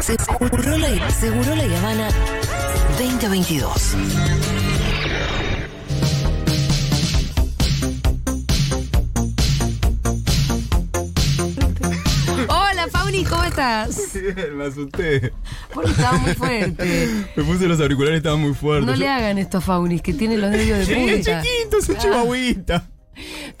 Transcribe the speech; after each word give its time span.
Seguro 0.00 0.76
la, 0.78 1.10
Seguro 1.10 1.54
la 1.54 1.78
Habana 1.78 2.08
2022. 2.98 3.96
Hola, 12.48 12.88
Fauni, 12.90 13.24
¿cómo 13.24 13.44
estás? 13.44 14.12
Bien, 14.14 14.56
me 14.56 14.64
asusté. 14.66 15.32
Porque 15.72 15.90
estaba 15.90 16.18
muy 16.18 16.34
fuerte. 16.34 17.08
Me 17.36 17.44
puse 17.44 17.66
los 17.68 17.80
auriculares, 17.80 18.18
estaban 18.18 18.40
muy 18.40 18.54
fuertes. 18.54 18.86
No 18.86 18.96
le 18.96 19.08
hagan 19.08 19.38
esto 19.38 19.58
a 19.58 19.60
Faunis, 19.60 20.02
que 20.02 20.12
tiene 20.14 20.36
los 20.36 20.50
nervios 20.50 20.78
de 20.78 20.86
Sí, 20.86 20.92
es 20.92 21.16
punta. 21.26 21.42
chiquito, 21.42 21.78
es 21.78 21.88
un 21.88 21.96
chihuahuita. 21.96 22.88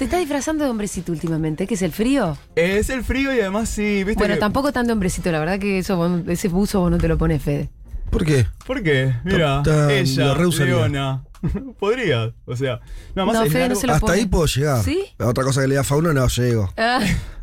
¿Te 0.00 0.04
estás 0.04 0.20
disfrazando 0.20 0.64
de 0.64 0.70
hombrecito 0.70 1.12
últimamente? 1.12 1.66
¿Qué 1.66 1.74
es 1.74 1.82
el 1.82 1.92
frío? 1.92 2.38
Es 2.56 2.88
el 2.88 3.04
frío 3.04 3.34
y 3.34 3.40
además 3.40 3.68
sí, 3.68 4.02
viste 4.02 4.14
Bueno, 4.18 4.32
que- 4.32 4.40
tampoco 4.40 4.72
tan 4.72 4.86
de 4.86 4.94
hombrecito, 4.94 5.30
la 5.30 5.38
verdad 5.40 5.58
que 5.58 5.78
eso, 5.78 5.98
vos- 5.98 6.22
ese 6.26 6.48
buzo 6.48 6.80
vos 6.80 6.90
no 6.90 6.96
te 6.96 7.06
lo 7.06 7.18
pones, 7.18 7.42
Fede. 7.42 7.68
¿Por 8.08 8.24
qué? 8.24 8.46
¿Por 8.66 8.82
qué? 8.82 9.12
Mira, 9.24 9.62
ella. 9.90 10.32
Leona. 10.64 11.22
Podría, 11.78 12.32
o 12.46 12.56
sea, 12.56 12.80
nada 13.14 13.26
más 13.26 13.34
No, 13.34 13.42
es 13.44 13.52
Fede, 13.52 13.62
no 13.62 13.68
largo. 13.68 13.80
se 13.80 13.86
lo 13.86 13.92
Hasta 13.94 14.06
pone. 14.06 14.18
ahí 14.18 14.26
puedo 14.26 14.46
llegar. 14.46 14.82
¿Sí? 14.84 15.02
Otra 15.18 15.44
cosa 15.44 15.60
que 15.62 15.68
le 15.68 15.74
da 15.76 15.84
Fauno 15.84 16.12
no 16.12 16.26
llego. 16.28 16.72
Ah, 16.76 17.00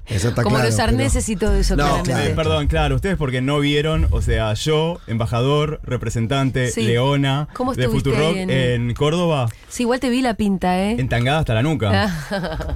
Eso 0.09 0.29
está 0.29 0.41
como 0.43 0.55
claro, 0.55 0.69
los 0.69 0.79
arneses 0.79 1.27
y 1.27 1.35
todo 1.35 1.53
eso, 1.55 1.75
No, 1.75 1.83
claramente. 1.83 2.11
claro. 2.11 2.29
Eh, 2.29 2.33
perdón, 2.33 2.67
claro, 2.67 2.95
ustedes 2.95 3.17
porque 3.17 3.41
no 3.41 3.59
vieron, 3.59 4.07
o 4.11 4.21
sea, 4.21 4.53
yo, 4.53 5.01
embajador, 5.05 5.81
representante, 5.83 6.71
Sí. 6.71 6.83
Leona, 6.83 7.49
¿Cómo 7.53 7.73
de 7.75 7.89
Futurock 7.89 8.37
en... 8.37 8.49
en- 8.49 8.93
Córdoba, 8.93 9.49
Sí, 9.67 9.83
igual 9.83 9.99
te 9.99 10.09
vi 10.09 10.21
la 10.21 10.35
pinta, 10.35 10.79
¿eh? 10.81 10.91
entangada 10.97 11.39
hasta 11.39 11.53
la 11.53 11.61
nuca. 11.61 12.09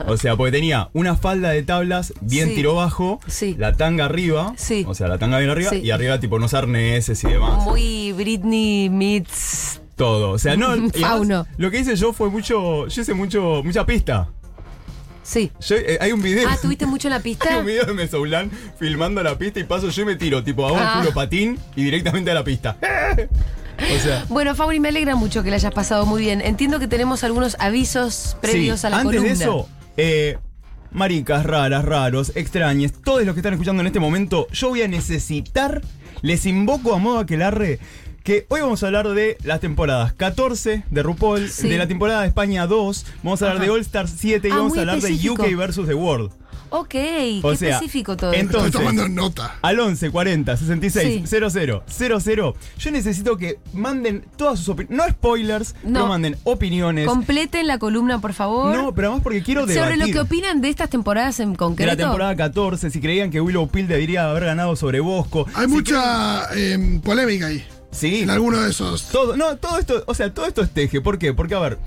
O 0.07 0.17
sea, 0.17 0.35
porque 0.35 0.51
tenía 0.51 0.89
una 0.91 1.15
falda 1.15 1.51
de 1.51 1.63
tablas 1.63 2.13
bien 2.19 2.49
Sí. 2.49 2.55
tiro 2.55 2.75
bajo, 2.75 3.21
Sí. 3.27 3.55
la 3.57 3.77
tanga 3.77 4.03
arriba, 4.03 4.53
Sí. 4.57 4.83
o 4.85 4.93
sea, 4.93 5.07
la 5.07 5.17
tanga 5.17 5.37
bien 5.37 5.51
arriba, 5.51 5.69
Sí. 5.69 5.77
y 5.77 5.91
arriba 5.91 6.19
tipo 6.19 6.35
unos 6.35 6.53
arneses 6.53 7.23
y 7.23 7.27
demás. 7.27 7.63
Muy 7.63 8.11
Britney 8.11 8.89
meets... 8.89 9.80
Todo. 10.01 10.31
O 10.31 10.39
sea, 10.39 10.55
no. 10.57 10.89
Fauno. 10.99 11.45
Lo 11.57 11.69
que 11.69 11.79
hice 11.79 11.95
yo 11.95 12.11
fue 12.11 12.29
mucho. 12.31 12.87
Yo 12.87 13.01
hice 13.01 13.13
mucho. 13.13 13.61
mucha 13.63 13.85
pista. 13.85 14.29
Sí. 15.21 15.51
Yo, 15.61 15.75
eh, 15.75 15.99
hay 16.01 16.11
un 16.11 16.21
video. 16.23 16.49
Ah, 16.49 16.57
¿tuviste 16.59 16.87
mucho 16.87 17.07
en 17.07 17.11
la 17.11 17.17
Hay 17.17 17.21
pista? 17.23 17.59
un 17.59 17.65
video 17.67 17.85
de 17.85 17.93
Mesoulán 17.93 18.49
filmando 18.79 19.21
la 19.21 19.37
pista 19.37 19.59
y 19.59 19.63
paso 19.63 19.89
yo 19.89 20.01
y 20.01 20.05
me 20.05 20.15
tiro, 20.15 20.43
tipo, 20.43 20.65
hago 20.65 20.77
Ah. 20.79 20.95
culo 20.99 21.13
patín 21.13 21.59
y 21.75 21.83
directamente 21.83 22.31
a 22.31 22.33
la 22.33 22.43
pista. 22.43 22.77
o 23.77 23.99
sea. 24.03 24.25
Bueno, 24.29 24.55
Fauni, 24.55 24.79
me 24.79 24.87
alegra 24.89 25.15
mucho 25.15 25.43
que 25.43 25.51
la 25.51 25.57
hayas 25.57 25.71
pasado 25.73 26.07
muy 26.07 26.21
bien. 26.23 26.41
Entiendo 26.41 26.79
que 26.79 26.87
tenemos 26.87 27.23
algunos 27.23 27.55
avisos 27.59 28.35
previos 28.41 28.81
sí, 28.81 28.87
a 28.87 28.89
la 28.89 28.97
antes 29.01 29.17
columna. 29.21 29.37
de 29.37 29.43
eso, 29.43 29.69
eh, 29.97 30.39
maricas, 30.91 31.45
raras, 31.45 31.85
raros, 31.85 32.31
extrañes, 32.35 32.93
todos 32.93 33.23
los 33.23 33.35
que 33.35 33.41
están 33.41 33.53
escuchando 33.53 33.81
en 33.81 33.87
este 33.87 33.99
momento, 33.99 34.47
yo 34.51 34.69
voy 34.69 34.81
a 34.81 34.87
necesitar, 34.87 35.83
les 36.23 36.47
invoco 36.47 36.95
a 36.95 36.97
modo 36.97 37.19
aquelarre, 37.19 37.79
que 38.23 38.45
hoy 38.49 38.61
vamos 38.61 38.83
a 38.83 38.87
hablar 38.87 39.07
de 39.09 39.37
las 39.43 39.59
temporadas 39.59 40.13
14 40.13 40.83
de 40.89 41.03
RuPaul, 41.03 41.49
Sí. 41.49 41.69
de 41.69 41.77
la 41.77 41.87
temporada 41.87 42.21
de 42.21 42.27
España 42.27 42.67
2, 42.67 43.05
vamos 43.23 43.41
a 43.41 43.45
hablar 43.45 43.57
Ajá. 43.57 43.65
de 43.65 43.71
All 43.71 43.81
Stars 43.81 44.13
7 44.17 44.47
y 44.47 44.51
Ah, 44.51 44.57
vamos 44.57 44.77
a 44.77 44.81
hablar 44.81 44.97
específico. 44.97 45.43
de 45.43 45.49
UK 45.49 45.55
versus 45.57 45.87
The 45.87 45.95
World. 45.95 46.31
Ok, 46.73 46.87
qué 46.89 47.41
sea, 47.57 47.69
específico 47.75 48.15
todo 48.15 48.31
entonces- 48.31 48.67
esto. 48.67 48.79
Estoy 48.79 48.95
tomando 48.95 49.09
nota. 49.09 49.55
Al 49.61 49.77
11 49.81 50.09
40 50.09 50.55
66 50.55 51.21
Sí. 51.23 51.27
00 51.27 51.83
00. 51.85 52.55
Yo 52.79 52.91
necesito 52.91 53.35
que 53.35 53.59
manden 53.73 54.23
todas 54.37 54.59
sus 54.59 54.69
opiniones. 54.69 54.97
No 55.05 55.11
spoilers, 55.11 55.75
No. 55.83 55.91
pero 55.93 56.07
manden 56.07 56.37
opiniones. 56.45 57.07
Completen 57.09 57.67
la 57.67 57.77
columna, 57.77 58.21
por 58.21 58.31
favor. 58.31 58.73
No, 58.73 58.93
pero 58.95 59.07
además 59.09 59.21
porque 59.21 59.43
quiero 59.43 59.61
Sobre 59.63 59.73
debatir. 59.73 59.97
lo 59.99 60.05
que 60.13 60.19
opinan 60.21 60.61
de 60.61 60.69
estas 60.69 60.89
temporadas 60.89 61.41
en 61.41 61.51
de 61.51 61.57
concreto. 61.57 61.91
la 61.91 61.97
temporada 61.97 62.35
14, 62.37 62.89
si 62.89 63.01
creían 63.01 63.31
que 63.31 63.41
Willow 63.41 63.67
Pill 63.67 63.89
debería 63.89 64.29
haber 64.29 64.45
ganado 64.45 64.77
sobre 64.77 65.01
Bosco. 65.01 65.47
Hay 65.53 65.65
Si 65.65 65.71
mucha 65.73 66.47
eh, 66.55 67.01
polémica 67.03 67.47
ahí. 67.47 67.65
Sí. 67.91 68.21
En 68.21 68.29
alguno 68.29 68.61
de 68.61 68.69
esos. 68.69 69.05
Todo, 69.09 69.35
no, 69.35 69.57
todo 69.57 69.77
esto, 69.77 70.03
o 70.07 70.13
sea, 70.13 70.33
todo 70.33 70.45
esto 70.45 70.61
es 70.61 70.69
teje. 70.71 71.01
¿Por 71.01 71.19
qué? 71.19 71.33
Porque, 71.33 71.55
a 71.55 71.59
ver, 71.59 71.77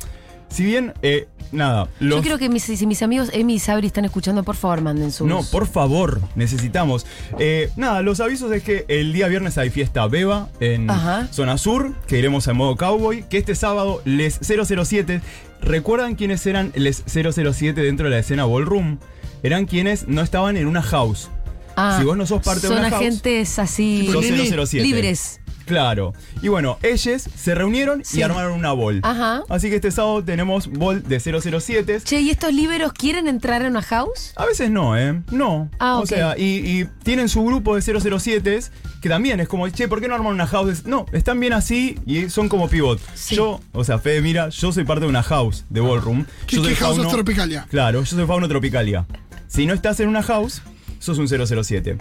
si 0.48 0.64
bien, 0.64 0.92
eh, 1.02 1.26
nada, 1.50 1.88
los... 1.98 2.18
Yo 2.18 2.22
quiero 2.22 2.38
que 2.38 2.48
mis, 2.48 2.62
si 2.62 2.86
mis 2.86 3.02
amigos 3.02 3.30
Emi 3.32 3.54
y 3.54 3.58
Sabri 3.58 3.88
están 3.88 4.04
escuchando, 4.04 4.44
por 4.44 4.54
favor, 4.54 4.82
manden 4.82 5.10
sus. 5.10 5.26
No, 5.26 5.42
por 5.50 5.66
favor, 5.66 6.20
necesitamos. 6.36 7.06
Eh, 7.38 7.70
nada, 7.76 8.02
los 8.02 8.20
avisos 8.20 8.52
es 8.52 8.62
que 8.62 8.84
el 8.88 9.12
día 9.12 9.26
viernes 9.26 9.58
hay 9.58 9.70
fiesta 9.70 10.06
Beba 10.06 10.48
en 10.60 10.88
Ajá. 10.90 11.26
Zona 11.32 11.58
Sur, 11.58 11.94
que 12.06 12.18
iremos 12.18 12.46
en 12.46 12.56
modo 12.56 12.76
cowboy, 12.76 13.24
que 13.28 13.38
este 13.38 13.54
sábado 13.54 14.00
les 14.04 14.38
007, 14.42 15.22
¿recuerdan 15.60 16.14
quiénes 16.14 16.46
eran 16.46 16.70
les 16.76 17.02
007 17.06 17.80
dentro 17.80 18.04
de 18.04 18.10
la 18.12 18.18
escena 18.18 18.44
Ballroom? 18.44 18.98
Eran 19.42 19.66
quienes 19.66 20.06
no 20.06 20.22
estaban 20.22 20.56
en 20.56 20.66
una 20.68 20.82
house. 20.82 21.30
Ah, 21.76 21.96
si 21.98 22.04
vos 22.04 22.16
no 22.16 22.26
sos 22.26 22.42
parte 22.42 22.62
de 22.62 22.68
son 22.68 22.78
una 22.78 22.90
house, 22.90 23.00
agentes 23.02 23.58
así. 23.58 24.08
sos 24.12 24.24
007. 24.24 24.82
Libres. 24.86 25.40
Claro. 25.66 26.12
Y 26.42 26.48
bueno, 26.48 26.76
ellos 26.82 27.22
se 27.34 27.54
reunieron 27.54 28.04
Sí. 28.04 28.18
y 28.18 28.22
armaron 28.22 28.52
una 28.52 28.72
ball. 28.72 29.00
Ajá. 29.02 29.44
Así 29.48 29.70
que 29.70 29.76
este 29.76 29.90
sábado 29.90 30.22
tenemos 30.22 30.66
ball 30.68 31.02
de 31.02 31.18
007. 31.20 32.02
Che, 32.04 32.20
¿y 32.20 32.28
estos 32.28 32.52
liberos 32.52 32.92
quieren 32.92 33.28
entrar 33.28 33.64
a 33.64 33.68
una 33.68 33.80
house? 33.80 34.34
A 34.36 34.44
veces 34.44 34.70
no, 34.70 34.94
¿eh? 34.98 35.22
No. 35.30 35.70
Ah, 35.78 35.96
o 35.96 36.00
ok. 36.00 36.06
sea, 36.06 36.38
y, 36.38 36.42
y 36.80 36.84
tienen 37.02 37.30
su 37.30 37.42
grupo 37.46 37.76
de 37.76 37.80
007 37.80 38.60
que 39.00 39.08
también 39.08 39.40
es 39.40 39.48
como, 39.48 39.66
che, 39.70 39.88
¿por 39.88 40.02
qué 40.02 40.08
no 40.08 40.14
arman 40.14 40.34
una 40.34 40.46
house? 40.46 40.84
No, 40.84 41.06
están 41.12 41.40
bien 41.40 41.54
así 41.54 41.98
y 42.04 42.28
son 42.28 42.50
como 42.50 42.68
pivot. 42.68 43.00
Sí. 43.14 43.34
Yo, 43.36 43.60
o 43.72 43.84
sea, 43.84 43.98
Fede, 43.98 44.20
mira, 44.20 44.50
yo 44.50 44.70
soy 44.70 44.84
parte 44.84 45.04
de 45.04 45.08
una 45.10 45.22
house 45.22 45.64
de 45.70 45.80
Ballroom. 45.80 46.26
¿Qué, 46.46 46.56
Yo 46.56 46.62
soy 46.64 46.74
qué 46.74 46.80
house 46.80 46.98
fauno- 46.98 47.10
Tropicalia? 47.10 47.66
Claro, 47.70 48.00
yo 48.00 48.06
soy 48.16 48.26
fauno 48.26 48.48
tropicalia. 48.48 49.06
Si 49.48 49.64
no 49.66 49.72
estás 49.72 49.98
en 50.00 50.08
una 50.08 50.22
house, 50.22 50.60
sos 51.04 51.18
un 51.18 51.28
007. 51.28 51.96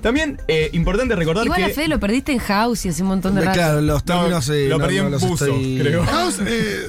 También, 0.00 0.40
eh, 0.48 0.70
importante 0.72 1.14
recordar 1.16 1.44
Igual 1.44 1.58
que... 1.64 1.64
a 1.66 1.74
Fede 1.74 1.88
lo 1.88 2.00
perdiste 2.00 2.32
en 2.32 2.38
house 2.38 2.86
y 2.86 2.88
hace 2.88 3.02
un 3.02 3.08
montón 3.08 3.34
de 3.34 3.42
rato. 3.42 3.52
Claro, 3.54 3.80
los 3.80 4.04
términos. 4.04 4.48
eh, 4.48 4.68
lo 4.68 4.78
no- 4.78 4.84
perdí 4.84 4.98
no 5.00 5.06
en 5.06 5.12
buzo, 5.18 5.46
estoy- 5.46 5.78
creo. 5.80 6.04
House, 6.04 6.40
eh, 6.46 6.86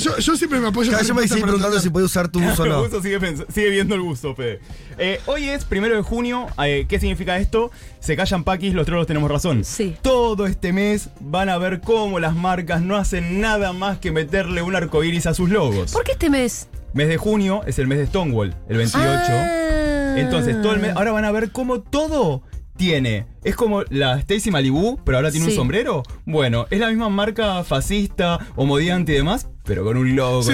yo, 0.00 0.16
yo 0.16 0.34
siempre 0.36 0.60
me 0.60 0.68
apoyo 0.68 0.90
vez 0.92 1.06
yo 1.06 1.14
me 1.14 1.26
para 1.28 1.42
preguntando 1.42 1.78
si 1.78 1.90
puede 1.90 2.06
usar 2.06 2.28
tu 2.28 2.40
buzo 2.42 2.62
o 2.62 2.64
El 2.64 2.72
no. 2.72 2.82
buzo 2.84 3.02
sigue, 3.02 3.70
viendo 3.70 3.94
el 3.94 4.00
buzo, 4.00 4.34
Fede. 4.34 4.60
Eh, 4.96 5.20
hoy 5.26 5.48
es 5.50 5.64
primero 5.66 5.94
de 5.94 6.00
junio. 6.02 6.46
eh, 6.64 6.86
¿Qué 6.88 6.98
significa 6.98 7.38
esto? 7.38 7.70
Se 8.00 8.16
callan 8.16 8.44
paquis, 8.44 8.72
los 8.72 8.86
trolos 8.86 9.06
tenemos 9.06 9.30
razón. 9.30 9.62
Sí. 9.64 9.94
Todo 10.00 10.46
este 10.46 10.72
mes 10.72 11.10
van 11.20 11.50
a 11.50 11.58
ver 11.58 11.80
cómo 11.82 12.18
las 12.18 12.34
marcas 12.34 12.80
no 12.80 12.96
hacen 12.96 13.40
nada 13.42 13.72
más 13.74 13.98
que 13.98 14.10
meterle 14.10 14.62
un 14.62 14.74
arcoíris 14.74 15.26
a 15.26 15.34
sus 15.34 15.50
logos. 15.50 15.92
¿Por 15.92 16.04
qué 16.04 16.12
este 16.12 16.30
mes? 16.30 16.66
Mes 16.94 17.08
de 17.08 17.16
junio 17.16 17.62
es 17.66 17.78
el 17.78 17.86
mes 17.88 17.98
de 17.98 18.06
Stonewall, 18.06 18.54
el 18.68 18.76
28. 18.78 19.02
Ah. 19.04 19.83
Entonces, 20.16 20.60
todo 20.62 20.72
el 20.74 20.80
mes. 20.80 20.92
Ahora 20.96 21.12
van 21.12 21.24
a 21.24 21.32
ver 21.32 21.50
cómo 21.50 21.80
todo 21.80 22.42
tiene. 22.76 23.26
Es 23.44 23.54
como 23.54 23.82
la 23.90 24.18
Stacy 24.18 24.50
Malibu, 24.50 24.98
pero 25.04 25.18
ahora 25.18 25.30
tiene 25.30 25.46
Sí. 25.46 25.52
un 25.52 25.56
sombrero. 25.56 26.02
Bueno, 26.24 26.66
es 26.70 26.80
la 26.80 26.88
misma 26.88 27.08
marca 27.08 27.62
fascista, 27.62 28.38
homodiante 28.56 29.12
y 29.12 29.14
demás, 29.16 29.46
pero 29.64 29.84
con 29.84 29.96
un 29.96 30.16
logo. 30.16 30.42
Sí. 30.42 30.50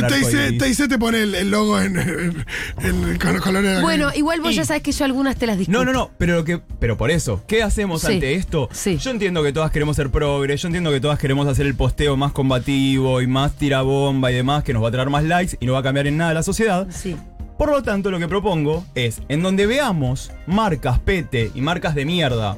TIC 0.59 0.87
te 0.89 0.99
pone 0.99 1.23
el, 1.23 1.35
el 1.35 1.51
logo 1.51 1.81
en, 1.81 1.97
en- 1.99 2.45
en- 2.83 3.19
con 3.19 3.33
los 3.33 3.41
colores 3.43 3.71
de 3.71 3.77
la 3.77 3.81
Bueno, 3.83 4.11
igual 4.15 4.43
vos 4.43 4.53
Y- 4.53 4.57
ya 4.57 4.65
sabes 4.67 4.83
que 4.83 4.93
yo 4.93 5.07
algunas 5.07 5.37
te 5.37 5.47
las 5.47 5.57
discuto. 5.57 5.79
No, 5.79 5.85
no, 5.85 5.93
no, 5.93 6.11
pero 6.19 6.35
lo 6.35 6.45
que, 6.45 6.59
pero 6.79 6.99
por 6.99 7.11
eso, 7.11 7.43
¿qué 7.47 7.63
hacemos 7.63 8.03
Sí, 8.03 8.13
ante 8.15 8.35
esto? 8.35 8.69
sí. 8.71 8.99
Yo 8.99 9.11
entiendo 9.13 9.43
que 9.43 9.55
todas 9.55 9.71
queremos 9.71 9.97
ser 9.97 10.11
progres, 10.11 10.61
yo 10.61 10.69
entiendo 10.69 10.91
que 10.93 11.01
todas 11.01 11.19
queremos 11.19 11.47
hacer 11.49 11.65
el 11.65 11.75
posteo 11.75 12.19
más 12.19 12.33
combativo 12.33 13.23
y 13.23 13.27
más 13.27 13.57
tirabomba 13.57 14.31
y 14.31 14.35
demás, 14.35 14.63
que 14.63 14.75
nos 14.75 14.83
va 14.85 14.89
a 14.89 14.93
traer 14.93 15.09
más 15.09 15.25
likes 15.25 15.57
y 15.59 15.65
no 15.65 15.73
va 15.73 15.79
a 15.79 15.83
cambiar 15.83 16.07
en 16.07 16.19
nada 16.19 16.35
la 16.35 16.43
sociedad. 16.43 16.87
Sí. 16.91 17.17
Por 17.61 17.71
lo 17.71 17.83
tanto, 17.83 18.11
lo 18.11 18.19
que 18.19 18.27
propongo 18.27 18.87
es, 18.95 19.21
en 19.29 19.43
donde 19.43 19.67
veamos 19.67 20.33
marcas 20.47 20.99
pete 20.99 21.51
y 21.55 21.61
marcas 21.61 21.95
de 21.95 22.07
mierda 22.07 22.57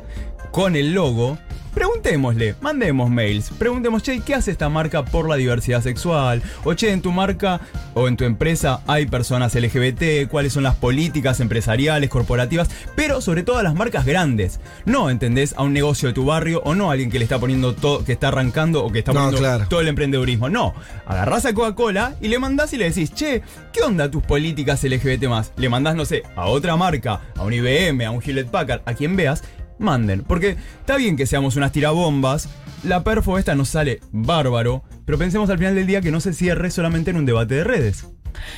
con 0.52 0.76
el 0.76 0.94
logo, 0.94 1.38
preguntémosle, 1.74 2.54
mandemos 2.60 3.10
mails, 3.10 3.50
preguntemos, 3.58 4.02
che, 4.02 4.20
¿qué 4.20 4.34
hace 4.34 4.50
esta 4.50 4.68
marca 4.68 5.04
por 5.04 5.28
la 5.28 5.36
diversidad 5.36 5.82
sexual? 5.82 6.42
O 6.64 6.74
che, 6.74 6.90
en 6.92 7.02
tu 7.02 7.12
marca 7.12 7.60
o 7.94 8.08
en 8.08 8.16
tu 8.16 8.24
empresa 8.24 8.80
hay 8.86 9.06
personas 9.06 9.54
LGBT, 9.54 10.28
cuáles 10.30 10.52
son 10.52 10.62
las 10.62 10.74
políticas 10.76 11.40
empresariales, 11.40 12.10
corporativas, 12.10 12.68
pero 12.94 13.20
sobre 13.20 13.42
todo 13.42 13.58
a 13.58 13.62
las 13.62 13.74
marcas 13.74 14.04
grandes. 14.04 14.60
No, 14.84 15.10
¿entendés? 15.10 15.54
A 15.56 15.62
un 15.62 15.72
negocio 15.72 16.08
de 16.08 16.14
tu 16.14 16.24
barrio 16.24 16.60
o 16.64 16.74
no 16.74 16.90
a 16.90 16.92
alguien 16.92 17.10
que 17.10 17.18
le 17.18 17.24
está 17.24 17.38
poniendo 17.38 17.74
todo, 17.74 18.04
que 18.04 18.12
está 18.12 18.28
arrancando 18.28 18.84
o 18.84 18.90
que 18.92 19.00
está 19.00 19.12
No, 19.12 19.20
poniendo 19.20 19.38
claro. 19.40 19.66
todo 19.68 19.80
el 19.80 19.88
emprendedurismo. 19.88 20.48
No, 20.48 20.74
agarrás 21.06 21.46
a 21.46 21.54
Coca-Cola 21.54 22.14
y 22.20 22.28
le 22.28 22.38
mandás 22.38 22.72
y 22.72 22.76
le 22.76 22.84
decís, 22.86 23.12
che, 23.14 23.42
¿qué 23.72 23.82
onda 23.82 24.10
tus 24.10 24.22
políticas 24.22 24.82
LGBT 24.84 25.24
más? 25.24 25.52
Le 25.56 25.68
mandás, 25.68 25.94
no 25.96 26.04
sé, 26.04 26.22
a 26.36 26.46
otra 26.46 26.76
marca, 26.76 27.20
a 27.36 27.42
un 27.42 27.52
IBM, 27.52 28.04
a 28.04 28.10
un 28.10 28.22
Hewlett 28.22 28.48
Packard, 28.48 28.82
a 28.84 28.94
quien 28.94 29.16
veas, 29.16 29.42
manden. 29.82 30.22
Porque 30.22 30.56
está 30.80 30.96
bien 30.96 31.16
que 31.16 31.26
seamos 31.26 31.56
unas 31.56 31.72
tirabombas, 31.72 32.48
la 32.82 33.04
perfo 33.04 33.38
esta 33.38 33.54
nos 33.54 33.68
sale 33.68 34.00
bárbaro, 34.10 34.82
pero 35.04 35.18
pensemos 35.18 35.50
al 35.50 35.58
final 35.58 35.74
del 35.74 35.86
día 35.86 36.00
que 36.00 36.10
no 36.10 36.20
se 36.20 36.32
cierre 36.32 36.70
solamente 36.70 37.10
en 37.10 37.16
un 37.16 37.26
debate 37.26 37.56
de 37.56 37.64
redes. 37.64 38.06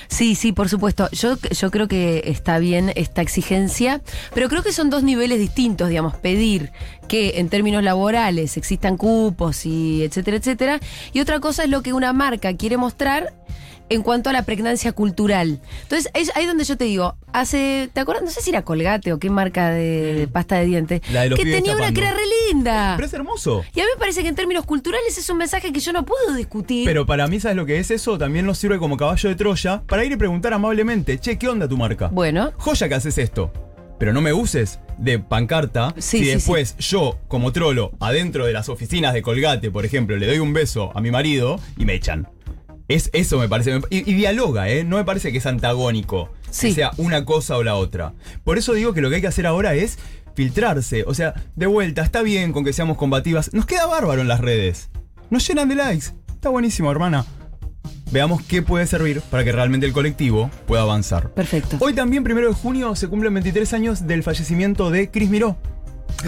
Sí, 0.09 0.35
sí, 0.35 0.53
por 0.53 0.69
supuesto. 0.69 1.09
Yo, 1.11 1.37
yo 1.37 1.71
creo 1.71 1.89
que 1.89 2.23
está 2.27 2.59
bien 2.59 2.93
esta 2.95 3.23
exigencia, 3.23 4.03
pero 4.33 4.49
creo 4.49 4.63
que 4.63 4.73
son 4.73 4.91
dos 4.91 5.03
niveles 5.03 5.39
distintos, 5.39 5.89
digamos, 5.89 6.17
pedir 6.17 6.73
que 7.09 7.39
en 7.41 7.49
términos 7.49 7.83
laborales 7.83 8.57
existan 8.57 8.97
cupos 8.97 9.67
y 9.67 10.05
etcétera, 10.05 10.37
etcétera. 10.37 10.81
Y 11.13 11.21
otra 11.21 11.41
cosa 11.41 11.65
es 11.65 11.71
lo 11.71 11.83
que 11.83 11.93
una 11.93 12.13
marca 12.13 12.57
quiere 12.57 12.77
mostrar 12.77 13.35
en 13.89 14.03
cuanto 14.03 14.31
a 14.31 14.33
la 14.33 14.45
pregnancia 14.45 14.93
cultural. 14.93 15.61
Entonces, 15.83 16.11
es 16.15 16.35
ahí 16.37 16.47
donde 16.47 16.65
yo 16.65 16.77
te 16.77 16.85
digo, 16.85 17.17
hace, 17.33 17.91
¿te 17.93 18.01
acuerdas? 18.01 18.25
No 18.25 18.31
sé 18.31 18.41
si 18.41 18.51
era 18.51 18.63
Colgate 18.63 19.13
o 19.13 19.19
qué 19.19 19.31
marca 19.31 19.71
de, 19.71 20.15
de 20.15 20.29
pasta 20.29 20.57
de 20.57 20.67
dientes. 20.67 21.01
La 21.13 21.23
de 21.23 21.31
los 21.31 21.39
que 21.39 21.45
tenía 21.45 21.77
una 21.77 21.93
que 21.93 22.01
era 22.01 22.13
re 22.13 22.23
linda. 22.49 22.95
Pero 22.97 23.07
es 23.07 23.13
hermoso. 23.13 23.65
Y 23.75 23.81
a 23.81 23.85
mí 23.85 23.89
me 23.95 23.99
parece 23.99 24.23
que 24.23 24.29
en 24.29 24.35
términos 24.35 24.65
culturales 24.65 25.17
es 25.17 25.29
un 25.29 25.39
mensaje 25.39 25.73
que 25.73 25.81
yo 25.81 25.93
no 25.93 26.05
puedo 26.05 26.35
discutir. 26.35 26.87
Pero 26.87 27.07
para 27.07 27.27
mí, 27.27 27.41
¿sabes 27.41 27.57
lo 27.57 27.67
que 27.67 27.79
es 27.79 27.91
eso? 27.91 28.19
También 28.19 28.47
nos 28.47 28.59
sirve 28.59 28.79
como 28.79 28.97
caballo 28.97 29.29
de 29.29 29.35
Troya 29.35 29.83
para 29.87 30.05
ir 30.05 30.13
y 30.13 30.17
preguntar 30.17 30.53
amablemente, 30.53 31.19
che, 31.19 31.39
¿qué 31.39 31.49
onda 31.49 31.69
tu 31.69 31.77
marca? 31.77 32.09
Bueno. 32.09 32.53
Joya 32.59 32.89
que 32.89 32.95
haces 32.95 33.19
esto. 33.19 33.53
Pero 33.99 34.13
no 34.13 34.21
me 34.21 34.33
uses 34.33 34.81
de 34.99 35.19
pancarta 35.19 35.95
Sí, 35.97 36.19
si 36.19 36.25
sí, 36.25 36.31
después 36.31 36.77
yo, 36.79 37.19
como 37.29 37.53
trolo, 37.53 37.93
adentro 38.01 38.45
de 38.45 38.53
las 38.53 38.69
oficinas 38.69 39.15
de 39.15 39.23
Colgate, 39.23 39.71
por 39.71 39.85
ejemplo, 39.85 40.17
le 40.17 40.27
doy 40.27 40.41
un 40.41 40.53
beso 40.53 40.91
a 40.95 41.01
mi 41.01 41.11
marido 41.11 41.61
y 41.77 41.85
me 41.85 41.95
echan. 41.95 42.29
Es, 42.89 43.11
eso 43.13 43.39
me 43.39 43.49
parece. 43.49 43.81
Y, 43.91 44.11
y 44.11 44.15
dialoga, 44.15 44.69
¿eh? 44.69 44.85
No 44.85 44.97
me 44.97 45.05
parece 45.05 45.33
que 45.33 45.39
es 45.39 45.47
antagónico. 45.47 46.31
Sí. 46.51 46.69
Que 46.69 46.75
sea 46.75 46.91
una 46.99 47.25
cosa 47.25 47.57
o 47.57 47.63
la 47.63 47.77
otra. 47.77 48.13
Por 48.45 48.59
eso 48.59 48.75
digo 48.75 48.93
que 48.93 49.01
lo 49.01 49.09
que 49.09 49.17
hay 49.17 49.21
que 49.23 49.29
hacer 49.29 49.47
ahora 49.47 49.75
es 49.75 49.99
filtrarse. 50.35 51.05
O 51.07 51.15
sea, 51.15 51.35
de 51.57 51.67
vuelta, 51.67 52.03
está 52.03 52.23
bien 52.23 52.53
con 52.53 52.65
que 52.65 52.73
seamos 52.73 52.97
combativas. 52.97 53.53
Nos 53.55 53.67
queda 53.67 53.87
bárbaro 53.87 54.21
en 54.21 54.29
las 54.29 54.41
redes. 54.41 54.91
Nos 55.31 55.47
llenan 55.49 55.69
de 55.69 55.77
likes. 55.77 56.07
Está 56.29 56.51
buenísimo, 56.51 56.91
hermana. 56.91 57.25
Veamos 58.11 58.43
qué 58.43 58.63
puede 58.63 58.87
servir 58.87 59.23
para 59.23 59.45
que 59.45 59.53
realmente 59.53 59.87
el 59.87 59.93
colectivo 59.93 60.51
pueda 60.67 60.83
avanzar. 60.83 61.31
Perfecto. 61.31 61.79
Hoy 61.81 61.95
también, 61.95 62.23
primero 62.23 62.49
de 62.49 62.55
junio, 62.55 62.95
se 62.95 63.09
cumplen 63.09 63.35
23 63.35 63.73
años 63.73 64.07
del 64.07 64.23
fallecimiento 64.23 64.91
de 64.91 65.11
Chris 65.11 65.31
Miró. 65.31 65.57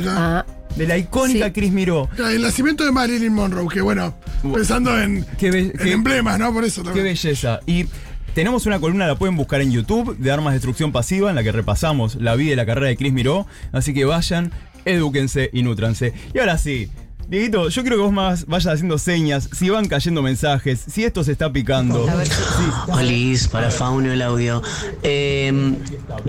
Ah, 0.09 0.45
De 0.77 0.87
la 0.87 0.99
icónica 0.99 1.47
Sí. 1.47 1.53
Chris 1.53 1.73
Miró. 1.73 2.09
el 2.19 2.43
nacimiento 2.43 2.85
de 2.85 2.93
Marilyn 2.93 3.33
Monroe, 3.33 3.67
que 3.73 3.81
bueno, 3.81 4.15
pensando 4.53 5.01
en, 5.01 5.25
Qué 5.39 5.49
en 5.49 5.71
qué- 5.73 5.93
emblemas, 5.93 6.39
¿no? 6.39 6.53
Por 6.53 6.65
eso 6.65 6.83
Qué 6.83 6.87
también. 6.89 7.07
belleza. 7.07 7.61
Y 7.67 7.87
tenemos 8.35 8.67
una 8.67 8.79
columna, 8.79 9.07
la 9.07 9.17
pueden 9.17 9.37
buscar 9.37 9.63
en 9.63 9.73
YouTube, 9.73 10.17
de 10.19 10.31
armas 10.31 10.53
de 10.53 10.57
destrucción 10.59 10.93
pasiva, 10.93 11.31
en 11.31 11.37
la 11.37 11.43
que 11.43 11.53
repasamos 11.53 12.17
la 12.17 12.35
vida 12.37 12.53
y 12.53 12.57
la 12.57 12.67
carrera 12.67 12.89
de 12.89 12.97
Chris 12.97 13.13
Miró. 13.15 13.47
Así 13.73 13.95
que 13.95 14.05
vayan, 14.05 14.53
edúquense 14.85 15.49
y 15.53 15.63
nútranse. 15.63 16.13
Y 16.35 16.39
ahora 16.39 16.59
sí. 16.59 16.91
Dieguito, 17.29 17.69
yo 17.71 17.83
quiero 17.83 17.97
que 17.97 18.03
vos 18.03 18.13
más 18.13 18.47
vayas 18.47 18.75
haciendo 18.75 18.99
señas, 18.99 19.49
si 19.53 19.69
van 19.69 19.89
cayendo 19.89 20.23
mensajes, 20.23 20.85
si 20.89 21.03
esto 21.03 21.25
se 21.25 21.33
está 21.33 21.53
picando. 21.53 22.07
Sí. 22.25 22.93
Olis, 22.93 23.49
para 23.49 23.73
Fauno 23.73 24.13
el 24.13 24.23
audio. 24.23 24.63
Eh, 25.03 25.75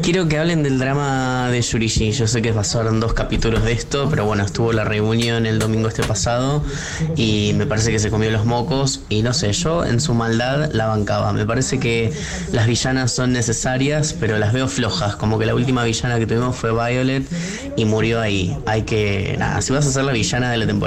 quiero 0.02 0.28
que 0.28 0.40
hablen 0.40 0.64
del 0.64 0.80
drama 0.80 1.50
de 1.52 1.62
Yurishi. 1.62 2.12
Yo 2.14 2.26
sé 2.26 2.42
que 2.42 2.52
pasaron 2.52 3.00
dos 3.00 3.14
capítulos 3.14 3.64
de 3.64 3.74
esto, 3.74 4.08
pero 4.10 4.26
bueno, 4.26 4.44
estuvo 4.44 4.74
la 4.74 4.86
reunión 4.86 5.46
el 5.46 5.60
domingo 5.60 5.88
este 5.88 6.02
pasado 6.02 6.64
y 7.16 7.54
me 7.56 7.68
parece 7.68 7.92
que 7.92 8.00
se 8.00 8.10
comió 8.10 8.32
los 8.32 8.46
mocos. 8.46 9.02
Y 9.08 9.22
no 9.22 9.36
sé, 9.36 9.54
yo 9.54 9.86
en 9.86 10.02
su 10.02 10.16
maldad 10.16 10.72
la 10.74 10.88
bancaba. 10.88 11.32
Me 11.32 11.46
parece 11.46 11.80
que 11.80 12.12
las 12.52 12.66
villanas 12.66 13.12
son 13.12 13.34
necesarias, 13.34 14.16
pero 14.20 14.40
las 14.40 14.52
veo 14.52 14.68
flojas. 14.68 15.16
Como 15.16 15.38
que 15.38 15.46
la 15.46 15.54
última 15.54 15.84
villana 15.84 16.18
que 16.18 16.26
tuvimos 16.26 16.56
fue 16.56 16.72
Violet 16.72 17.24
y 17.76 17.86
murió 17.86 18.20
ahí. 18.20 18.58
Hay 18.66 18.82
que, 18.82 19.36
nada, 19.38 19.62
si 19.62 19.74
vas 19.74 19.86
a 19.86 19.92
ser 19.92 20.04
la 20.04 20.12
villana 20.12 20.50
de 20.50 20.58
la 20.58 20.66
temporada, 20.66 20.87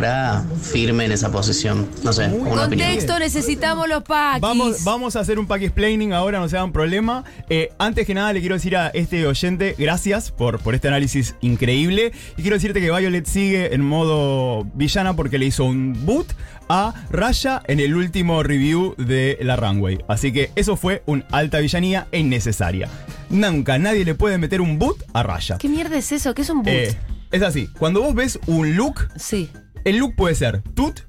firme 0.63 1.05
en 1.05 1.13
esa 1.13 1.31
posición. 1.31 1.89
No 2.03 2.13
sé, 2.13 2.27
una 2.27 2.65
opinión. 2.65 2.89
Contexto, 2.89 3.19
necesitamos 3.19 3.89
los 3.89 4.03
packs. 4.03 4.41
Vamos, 4.41 4.85
vamos 4.85 5.17
a 5.17 5.21
hacer 5.21 5.39
un 5.39 5.47
pack 5.47 5.63
explaining 5.63 6.13
ahora, 6.13 6.39
no 6.39 6.49
se 6.49 6.57
hagan 6.57 6.73
problema. 6.73 7.25
Eh, 7.49 7.73
antes 7.79 8.07
que 8.07 8.15
nada, 8.15 8.33
le 8.33 8.41
quiero 8.41 8.55
decir 8.55 8.77
a 8.77 8.89
este 8.89 9.27
oyente, 9.27 9.75
gracias 9.79 10.31
por, 10.31 10.61
por 10.61 10.75
este 10.75 10.89
análisis 10.89 11.35
increíble. 11.41 12.13
Y 12.37 12.43
quiero 12.43 12.57
decirte 12.57 12.81
que 12.81 12.91
Violet 12.91 13.27
sigue 13.27 13.75
en 13.75 13.83
modo 13.83 14.65
villana 14.75 15.15
porque 15.15 15.39
le 15.39 15.47
hizo 15.47 15.65
un 15.65 16.05
boot 16.05 16.27
a 16.69 16.95
Raya 17.11 17.63
en 17.67 17.81
el 17.81 17.97
último 17.97 18.43
review 18.43 18.95
de 18.97 19.39
la 19.43 19.57
Runway. 19.57 19.99
Así 20.07 20.33
que 20.33 20.53
eso 20.55 20.77
fue 20.77 21.03
un 21.07 21.25
alta 21.33 21.59
villanía 21.59 22.07
e 22.13 22.21
innecesaria. 22.21 22.89
Nunca 23.29 23.79
nadie 23.79 24.05
le 24.05 24.15
puede 24.15 24.39
meter 24.39 24.61
un 24.61 24.79
boot 24.79 25.03
a 25.13 25.23
Raya. 25.23 25.59
¿Qué 25.59 25.69
mierda 25.69 25.99
es 25.99 26.13
eso? 26.13 26.33
¿Qué 26.33 26.43
es 26.43 26.51
un 26.51 26.59
boot? 26.59 26.69
Eh, 26.69 26.97
es 27.33 27.43
así, 27.43 27.69
cuando 27.79 28.03
vos 28.03 28.15
ves 28.15 28.41
un 28.47 28.77
look, 28.77 29.09
sí, 29.17 29.51
el 29.85 29.99
look 29.99 30.15
puede 30.15 30.35
ser 30.35 30.63
tut, 30.75 31.01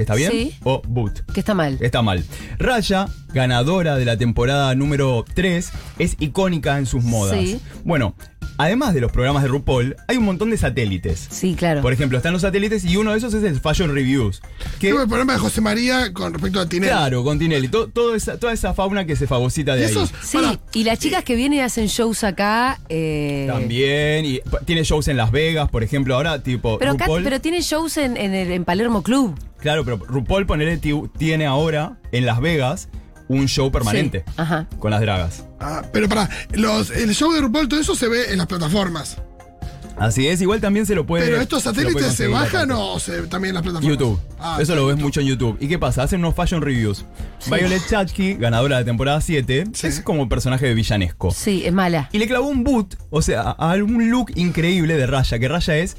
que 0.00 0.04
está 0.04 0.14
bien, 0.14 0.32
Sí. 0.32 0.54
o 0.64 0.80
boot. 0.88 1.20
que 1.34 1.40
está 1.40 1.52
mal. 1.52 1.76
Está 1.80 2.00
mal. 2.00 2.24
Raya, 2.58 3.06
ganadora 3.34 3.96
de 3.96 4.06
la 4.06 4.16
temporada 4.16 4.74
número 4.74 5.26
3, 5.34 5.70
es 5.98 6.16
icónica 6.20 6.78
en 6.78 6.86
sus 6.86 7.04
modas. 7.04 7.38
Sí. 7.38 7.60
Bueno, 7.84 8.14
además 8.56 8.92
de 8.94 9.00
los 9.02 9.12
programas 9.12 9.42
de 9.42 9.48
RuPaul, 9.48 9.96
hay 10.08 10.16
un 10.16 10.24
montón 10.24 10.50
de 10.50 10.56
satélites. 10.56 11.28
Sí, 11.30 11.54
claro. 11.54 11.80
Por 11.82 11.92
ejemplo, 11.92 12.16
están 12.18 12.32
los 12.32 12.42
satélites 12.42 12.84
y 12.84 12.96
uno 12.96 13.12
de 13.12 13.18
esos 13.18 13.32
es 13.34 13.44
el 13.44 13.60
Fashion 13.60 13.94
Reviews. 13.94 14.40
Que, 14.78 14.90
Tuve 14.90 15.02
el 15.02 15.08
problema 15.08 15.34
de 15.34 15.38
José 15.38 15.60
María 15.60 16.12
con 16.12 16.32
respecto 16.32 16.60
a 16.60 16.66
Tinelli. 16.68 16.90
claro, 16.92 17.22
con 17.24 17.38
Tinelli. 17.38 17.68
to- 17.68 17.88
todo 17.88 18.14
esa- 18.14 18.38
toda 18.38 18.52
esa 18.52 18.74
fauna 18.74 19.04
que 19.04 19.16
se 19.16 19.26
fagocita 19.26 19.76
Y 19.76 19.80
de 19.80 19.86
ahí. 19.86 19.94
Sí, 20.22 20.38
y 20.74 20.84
las 20.84 20.98
chicas 20.98 21.24
que 21.24 21.34
vienen 21.36 21.58
y 21.58 21.62
hacen 21.62 21.86
shows 21.86 22.24
acá. 22.24 22.78
eh, 22.88 23.46
También, 23.50 24.24
y 24.26 24.40
tiene 24.64 24.82
shows 24.84 25.08
en 25.08 25.16
Las 25.16 25.30
Vegas, 25.30 25.68
por 25.70 25.82
ejemplo, 25.82 26.14
ahora 26.14 26.42
tipo 26.42 26.78
Pero, 26.78 26.92
acá, 26.92 27.06
pero 27.22 27.40
tienen 27.40 27.60
shows 27.62 27.96
en, 27.96 28.16
en, 28.16 28.34
el- 28.34 28.50
en 28.52 28.64
Palermo 28.64 29.02
Club. 29.02 29.38
Claro, 29.60 29.84
pero 29.84 29.98
RuPaul 29.98 30.46
ponele, 30.46 30.76
ti- 30.78 30.94
tiene 31.18 31.46
ahora 31.46 31.98
en 32.12 32.26
Las 32.26 32.40
Vegas 32.40 32.88
un 33.28 33.46
show 33.46 33.70
permanente 33.70 34.24
Sí, 34.26 34.32
Ajá. 34.38 34.66
con 34.78 34.90
las 34.90 35.00
dragas. 35.00 35.44
ah, 35.60 35.82
pero 35.92 36.08
para 36.08 36.28
los, 36.52 36.90
el 36.90 37.14
show 37.14 37.32
de 37.32 37.40
RuPaul, 37.40 37.68
todo 37.68 37.78
eso 37.80 37.94
se 37.94 38.08
ve 38.08 38.32
en 38.32 38.38
las 38.38 38.46
plataformas. 38.46 39.18
Así 39.98 40.26
es, 40.28 40.40
igual 40.40 40.62
también 40.62 40.86
se 40.86 40.94
lo 40.94 41.04
puede. 41.04 41.26
pero 41.26 41.38
estos 41.42 41.62
satélites 41.64 42.14
se 42.14 42.26
bajan 42.26 42.70
o 42.70 42.98
se, 42.98 43.22
también 43.26 43.50
en 43.50 43.54
las 43.56 43.62
plataformas. 43.62 43.98
YouTube. 43.98 44.18
Ah, 44.38 44.58
Eso 44.58 44.74
lo 44.74 44.86
ves 44.86 44.94
YouTube. 44.94 45.04
mucho 45.04 45.20
en 45.20 45.26
YouTube. 45.26 45.56
¿Y 45.60 45.68
qué 45.68 45.78
pasa? 45.78 46.02
Hacen 46.04 46.20
unos 46.20 46.34
fashion 46.34 46.62
reviews. 46.62 47.04
Violet 47.50 47.82
Chachki, 47.86 48.34
ganadora 48.34 48.78
de 48.78 48.84
temporada 48.84 49.20
7, 49.20 49.64
Sí. 49.74 49.88
es 49.88 50.00
como 50.00 50.26
personaje 50.26 50.66
de 50.66 50.72
villanesco. 50.74 51.30
Sí, 51.32 51.64
es 51.66 51.72
mala. 51.74 52.08
Y 52.12 52.18
le 52.18 52.26
clavó 52.26 52.48
un 52.48 52.64
boot, 52.64 52.96
o 53.10 53.20
sea, 53.20 53.42
a 53.42 53.70
algún 53.72 54.10
look 54.10 54.32
increíble 54.36 54.96
de 54.96 55.06
Raya, 55.06 55.38
que 55.38 55.48
Raya 55.48 55.76
es 55.76 55.98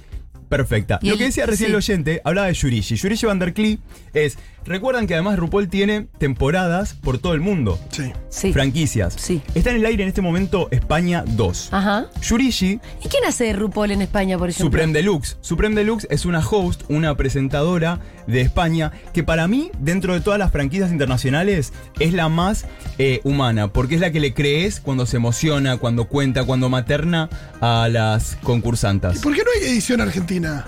perfecta. 0.52 1.00
Lo 1.02 1.18
que 1.18 1.24
decía 1.24 1.46
recién 1.46 1.70
sí. 1.70 1.72
el 1.72 1.78
oyente, 1.78 2.22
hablaba 2.26 2.48
de 2.48 2.54
Yurishi. 2.54 2.96
Yurishi 2.96 3.26
Van 3.26 3.40
der 3.40 3.54
Klee 3.54 3.80
es. 4.14 4.38
Recuerdan 4.66 5.08
que 5.08 5.16
además 5.16 5.38
RuPaul 5.38 5.70
tiene 5.70 6.08
temporadas 6.18 6.94
por 6.94 7.18
todo 7.18 7.34
el 7.34 7.42
mundo. 7.42 7.80
Sí. 7.90 8.12
Sí. 8.30 8.54
Franquicias. 8.54 9.16
Sí. 9.18 9.42
Está 9.56 9.72
en 9.72 9.78
el 9.78 9.86
aire 9.86 10.04
en 10.04 10.10
este 10.10 10.22
momento 10.22 10.68
España 10.72 11.24
2. 11.28 11.70
Ajá. 11.72 12.08
Yurishi 12.22 12.80
¿Y 13.04 13.10
quién 13.10 13.26
hace 13.26 13.46
de 13.46 13.54
RuPaul 13.54 13.92
en 13.92 14.02
España, 14.02 14.38
por 14.38 14.50
ejemplo? 14.50 14.66
Supreme 14.66 14.94
Deluxe. 14.94 15.38
Supreme 15.42 15.76
Deluxe 15.76 16.08
es 16.10 16.26
una 16.26 16.40
host, 16.40 16.84
una 16.90 17.16
presentadora 17.16 18.00
de 18.28 18.42
España 18.42 18.92
que 19.14 19.24
para 19.24 19.48
mí, 19.48 19.72
dentro 19.80 20.14
de 20.14 20.22
todas 20.22 20.40
las 20.40 20.52
franquicias 20.52 20.92
internacionales, 20.92 21.74
es 22.00 22.14
la 22.14 22.30
más 22.30 22.66
eh, 22.98 23.20
humana, 23.24 23.74
porque 23.74 23.96
es 23.96 24.02
la 24.02 24.12
que 24.12 24.20
le 24.20 24.34
crees 24.34 24.80
cuando 24.80 25.06
se 25.06 25.18
emociona, 25.18 25.78
cuando 25.78 26.06
cuenta, 26.06 26.46
cuando 26.46 26.70
materna 26.70 27.30
a 27.60 27.88
las 27.90 28.38
concursantas. 28.44 29.20
¿Por 29.20 29.36
qué 29.36 29.44
no 29.44 29.50
hay 29.56 29.72
edición 29.72 30.02
argentina? 30.02 30.66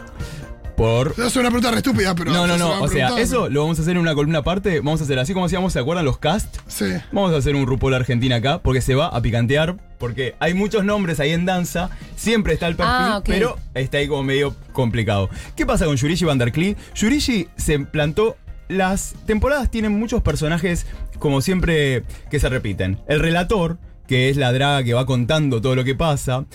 Por... 0.75 1.11
Hacer 1.21 1.39
una 1.41 1.49
pregunta 1.49 1.71
re 1.71 1.77
estúpida, 1.77 2.15
pero. 2.15 2.31
No, 2.31 2.47
no, 2.47 2.57
no. 2.57 2.81
O 2.81 2.87
sea, 2.87 3.09
eso 3.19 3.49
lo 3.49 3.61
vamos 3.61 3.77
a 3.79 3.83
hacer 3.83 3.91
en 3.95 4.01
una 4.01 4.15
columna 4.15 4.39
aparte. 4.39 4.79
Vamos 4.79 5.01
a 5.01 5.03
hacer 5.03 5.19
así 5.19 5.33
como 5.33 5.45
hacíamos, 5.45 5.73
¿se 5.73 5.79
acuerdan 5.79 6.05
los 6.05 6.17
cast? 6.17 6.57
Sí. 6.67 6.85
Vamos 7.11 7.33
a 7.33 7.37
hacer 7.37 7.55
un 7.55 7.65
RuPaul 7.67 7.93
Argentina 7.93 8.37
acá 8.37 8.59
porque 8.59 8.81
se 8.81 8.95
va 8.95 9.07
a 9.07 9.21
picantear. 9.21 9.77
Porque 9.99 10.35
hay 10.39 10.53
muchos 10.53 10.83
nombres 10.83 11.19
ahí 11.19 11.31
en 11.31 11.45
danza. 11.45 11.89
Siempre 12.15 12.53
está 12.53 12.67
el 12.67 12.75
perfil, 12.75 12.93
Ah, 12.95 13.21
pero 13.25 13.57
está 13.73 13.99
ahí 13.99 14.07
como 14.07 14.23
medio 14.23 14.55
complicado. 14.73 15.29
¿Qué 15.55 15.65
pasa 15.65 15.85
con 15.85 15.95
Yurishi 15.95 16.25
Van 16.25 16.37
der 16.37 16.51
Klee? 16.51 16.75
Yurishi 16.95 17.47
se 17.55 17.79
plantó. 17.79 18.35
Las 18.67 19.15
temporadas 19.25 19.69
tienen 19.69 19.97
muchos 19.97 20.21
personajes, 20.23 20.87
como 21.19 21.41
siempre, 21.41 22.03
que 22.31 22.39
se 22.39 22.49
repiten. 22.49 22.99
El 23.07 23.19
relator, 23.19 23.77
que 24.07 24.29
es 24.29 24.37
la 24.37 24.51
draga 24.51 24.83
que 24.83 24.93
va 24.93 25.05
contando 25.05 25.61
todo 25.61 25.75
lo 25.75 25.83
que 25.83 25.95
pasa. 25.95 26.45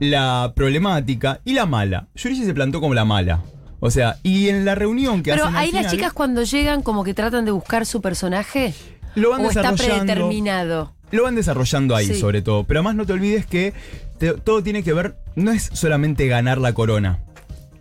La 0.00 0.52
problemática 0.56 1.40
y 1.44 1.52
la 1.52 1.66
mala. 1.66 2.08
Yurishi 2.14 2.44
se 2.44 2.54
plantó 2.54 2.80
como 2.80 2.94
la 2.94 3.04
mala. 3.04 3.42
O 3.86 3.90
sea, 3.90 4.18
y 4.22 4.48
en 4.48 4.64
la 4.64 4.74
reunión 4.74 5.22
que 5.22 5.30
Pero 5.30 5.44
hacen 5.44 5.56
al 5.56 5.62
ahí 5.64 5.72
las 5.72 5.90
chicas 5.90 6.12
cuando 6.12 6.42
llegan 6.42 6.82
como 6.82 7.04
que 7.04 7.14
tratan 7.14 7.44
de 7.44 7.50
buscar 7.52 7.86
su 7.86 8.00
personaje. 8.00 8.74
lo 9.14 9.30
van 9.30 9.40
o 9.44 9.48
está 9.48 9.70
desarrollando. 9.72 10.04
predeterminado. 10.12 10.92
Lo 11.10 11.22
van 11.22 11.34
desarrollando 11.36 11.94
ahí, 11.96 12.06
Sí. 12.08 12.20
sobre 12.20 12.42
todo. 12.42 12.64
Pero 12.64 12.80
además 12.80 12.96
no 12.96 13.06
te 13.06 13.12
olvides 13.14 13.46
que 13.46 13.72
te- 14.18 14.34
todo 14.34 14.62
tiene 14.62 14.82
que 14.82 14.92
ver, 14.92 15.16
no 15.36 15.52
es 15.52 15.70
solamente 15.72 16.26
ganar 16.26 16.58
la 16.58 16.72
corona, 16.74 17.20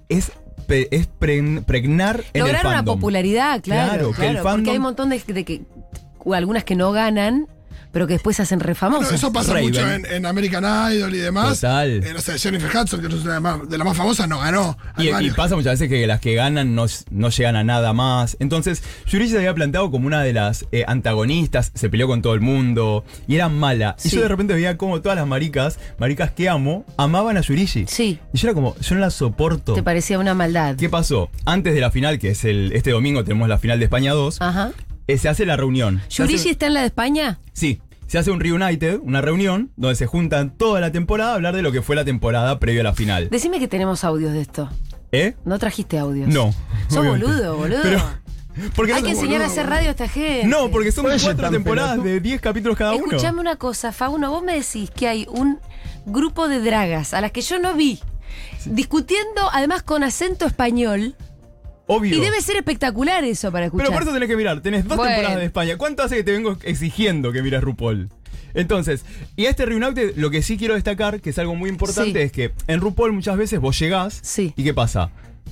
es, 0.10 0.32
es 0.70 1.08
pre- 1.08 1.62
pregnar 1.66 2.20
en 2.34 2.42
el 2.42 2.48
Lograr 2.48 2.66
una 2.68 2.76
fandom. 2.76 2.96
popularidad, 2.96 3.62
claro. 3.62 3.90
Claro, 3.90 4.06
que 4.14 4.22
el 4.28 4.32
claro, 4.32 4.44
Porque 4.44 4.64
fandom- 4.64 4.72
hay 4.72 4.78
un 4.78 4.84
montón 4.84 5.10
de, 5.10 5.20
de 5.26 5.44
que. 5.44 5.62
o 6.20 6.34
algunas 6.34 6.64
que 6.64 6.76
no 6.76 6.92
ganan, 6.92 7.48
pero 7.96 8.08
que 8.08 8.14
después 8.16 8.36
se 8.36 8.42
hacen 8.42 8.60
re 8.60 8.76
Bueno, 8.78 9.00
eso 9.10 9.32
pasa 9.32 9.54
Raven. 9.54 9.68
mucho 9.70 9.90
en, 9.90 10.06
en 10.06 10.26
American 10.26 10.66
Idol 10.94 11.16
y 11.16 11.18
demás. 11.18 11.62
Total. 11.62 12.04
Eh, 12.04 12.12
no 12.14 12.20
sé, 12.20 12.38
Jennifer 12.38 12.70
Hudson, 12.70 13.00
que 13.00 13.08
es 13.08 13.14
una 13.14 13.24
de 13.24 13.30
las 13.30 13.42
más, 13.42 13.70
de 13.70 13.78
las 13.78 13.88
más 13.88 13.96
famosas, 13.96 14.28
no 14.28 14.40
ganó. 14.40 14.78
Y, 14.98 15.30
pasa 15.32 15.56
muchas 15.56 15.80
veces 15.80 15.88
que 15.88 16.06
las 16.06 16.20
que 16.20 16.36
ganan 16.36 16.76
no, 16.76 16.88
no 17.10 17.30
llegan 17.30 17.56
a 17.56 17.64
nada 17.64 17.94
más. 17.94 18.36
Entonces, 18.42 18.84
Yurishi 19.08 19.32
se 19.32 19.38
había 19.38 19.54
plantado 19.56 19.92
como 19.92 20.08
una 20.08 20.22
de 20.24 20.34
las 20.34 20.66
eh, 20.74 20.84
antagonistas, 20.86 21.72
se 21.74 21.90
peleó 21.90 22.08
con 22.08 22.22
todo 22.22 22.34
el 22.34 22.42
mundo 22.42 23.06
y 23.30 23.36
era 23.36 23.48
mala. 23.48 23.96
Y 24.04 24.10
yo 24.10 24.22
de 24.24 24.28
repente 24.28 24.54
veía 24.54 24.76
como 24.76 25.00
todas 25.00 25.18
las 25.18 25.26
maricas, 25.26 25.80
maricas 25.98 26.32
que 26.32 26.50
amo, 26.50 26.84
amaban 26.98 27.38
a 27.38 27.42
Yurishi. 27.44 27.86
Sí. 27.88 28.20
Y 28.34 28.38
yo 28.38 28.50
era 28.50 28.56
como, 28.56 28.76
yo 28.78 28.96
no 28.96 29.00
la 29.00 29.10
soporto. 29.10 29.74
Te 29.74 29.84
parecía 29.84 30.20
una 30.20 30.34
maldad. 30.34 30.76
¿Qué 30.76 30.90
pasó? 30.90 31.30
Antes 31.46 31.74
de 31.74 31.80
la 31.80 31.92
final, 31.92 32.20
que 32.20 32.32
es 32.32 32.44
el 32.44 32.74
este 32.74 32.92
domingo, 32.92 33.24
tenemos 33.24 33.48
la 33.48 33.58
final 33.58 33.80
de 33.80 33.86
España 33.86 34.12
2, 34.12 34.42
Ajá. 34.42 34.72
eh, 35.08 35.18
se 35.18 35.30
hace 35.30 35.46
la 35.46 35.56
reunión. 35.56 36.02
¿Yurishi 36.10 36.40
hace- 36.40 36.50
está 36.50 36.68
en 36.68 36.74
la 36.74 36.82
de 36.82 36.88
España? 36.88 37.40
Sí, 37.54 37.80
se 38.08 38.18
hace 38.18 38.32
un 38.32 38.40
reunited, 38.40 39.00
una 39.02 39.22
reunión, 39.22 39.72
donde 39.76 39.96
se 39.96 40.06
juntan 40.06 40.52
toda 40.58 40.80
la 40.82 40.92
temporada 40.92 41.32
a 41.32 41.36
hablar 41.36 41.56
de 41.56 41.62
lo 41.62 41.72
que 41.72 41.82
fue 41.82 41.96
la 41.96 42.06
temporada 42.06 42.60
previo 42.60 42.82
a 42.82 42.84
la 42.84 42.94
final. 42.94 43.30
Decime 43.30 43.60
que 43.60 43.68
tenemos 43.68 44.04
audios 44.04 44.34
de 44.34 44.42
esto. 44.42 44.70
¿Eh? 45.12 45.36
No 45.46 45.58
trajiste 45.60 45.98
audios. 45.98 46.28
No. 46.28 46.54
Sos 46.90 46.98
obviamente. 47.00 47.26
boludo, 47.28 47.58
boludo. 47.58 47.80
Pero- 47.84 48.02
porque 48.76 48.94
Hay 48.94 49.02
no- 49.02 49.08
que 49.08 49.14
enseñar 49.14 49.42
a 49.42 49.48
hacer 49.48 49.68
radio 49.68 49.90
a 49.90 49.92
esta 49.92 50.08
gente. 50.08 50.48
No, 50.48 50.70
porque 50.72 50.92
son 50.92 51.06
Oye, 51.08 51.18
cuatro 51.22 51.50
temporadas 51.50 52.02
de 52.04 52.20
10 52.22 52.40
capítulos 52.40 52.78
cada 52.78 52.94
uno. 52.94 53.06
Escuchame 53.08 53.42
una 53.42 53.58
cosa, 53.58 53.92
Fauno, 53.92 54.30
vos 54.32 54.44
me 54.44 54.54
decís 54.56 54.90
que 54.92 55.08
hay 55.10 55.28
un 55.30 55.60
grupo 56.06 56.48
de 56.48 56.62
dragas 56.62 57.14
a 57.14 57.20
las 57.22 57.32
que 57.32 57.42
yo 57.42 57.60
no 57.60 57.74
vi, 57.74 58.00
discutiendo 58.66 59.50
además 59.52 59.84
con 59.84 60.04
acento 60.04 60.46
español, 60.46 61.16
Obvio. 61.88 62.16
y 62.18 62.20
debe 62.20 62.42
ser 62.42 62.56
espectacular 62.58 63.24
eso 63.24 63.52
para 63.52 63.66
escuchar. 63.68 63.88
Pero 63.88 63.94
por 63.94 64.04
eso 64.04 64.14
tenés 64.14 64.28
que 64.30 64.36
mirar. 64.36 64.62
Tenés 64.62 64.88
dos 64.88 64.98
Bueno. 64.98 65.12
temporadas 65.12 65.40
de 65.40 65.46
España. 65.46 65.78
¿Cuánto 65.78 66.04
hace 66.04 66.16
que 66.18 66.24
te 66.24 66.32
vengo 66.32 66.58
exigiendo 66.64 67.32
que 67.32 67.42
mires 67.44 67.62
RuPaul? 67.62 68.10
Entonces, 68.54 69.04
y 69.36 69.46
a 69.46 69.50
este 69.50 69.66
Reunite 69.66 70.14
lo 70.16 70.30
que 70.32 70.42
sí 70.42 70.58
quiero 70.58 70.76
destacar, 70.76 71.20
que 71.22 71.30
es 71.30 71.38
algo 71.40 71.56
muy 71.56 71.70
importante, 71.70 72.20
Sí. 72.20 72.26
es 72.26 72.32
que 72.32 72.52
en 72.68 72.80
RuPaul 72.82 73.12
muchas 73.14 73.38
veces 73.38 73.60
vos 73.60 73.78
llegás 73.78 74.20
Sí. 74.24 74.54
y 74.56 74.64
¿qué 74.64 74.74
pasa? 74.74 75.12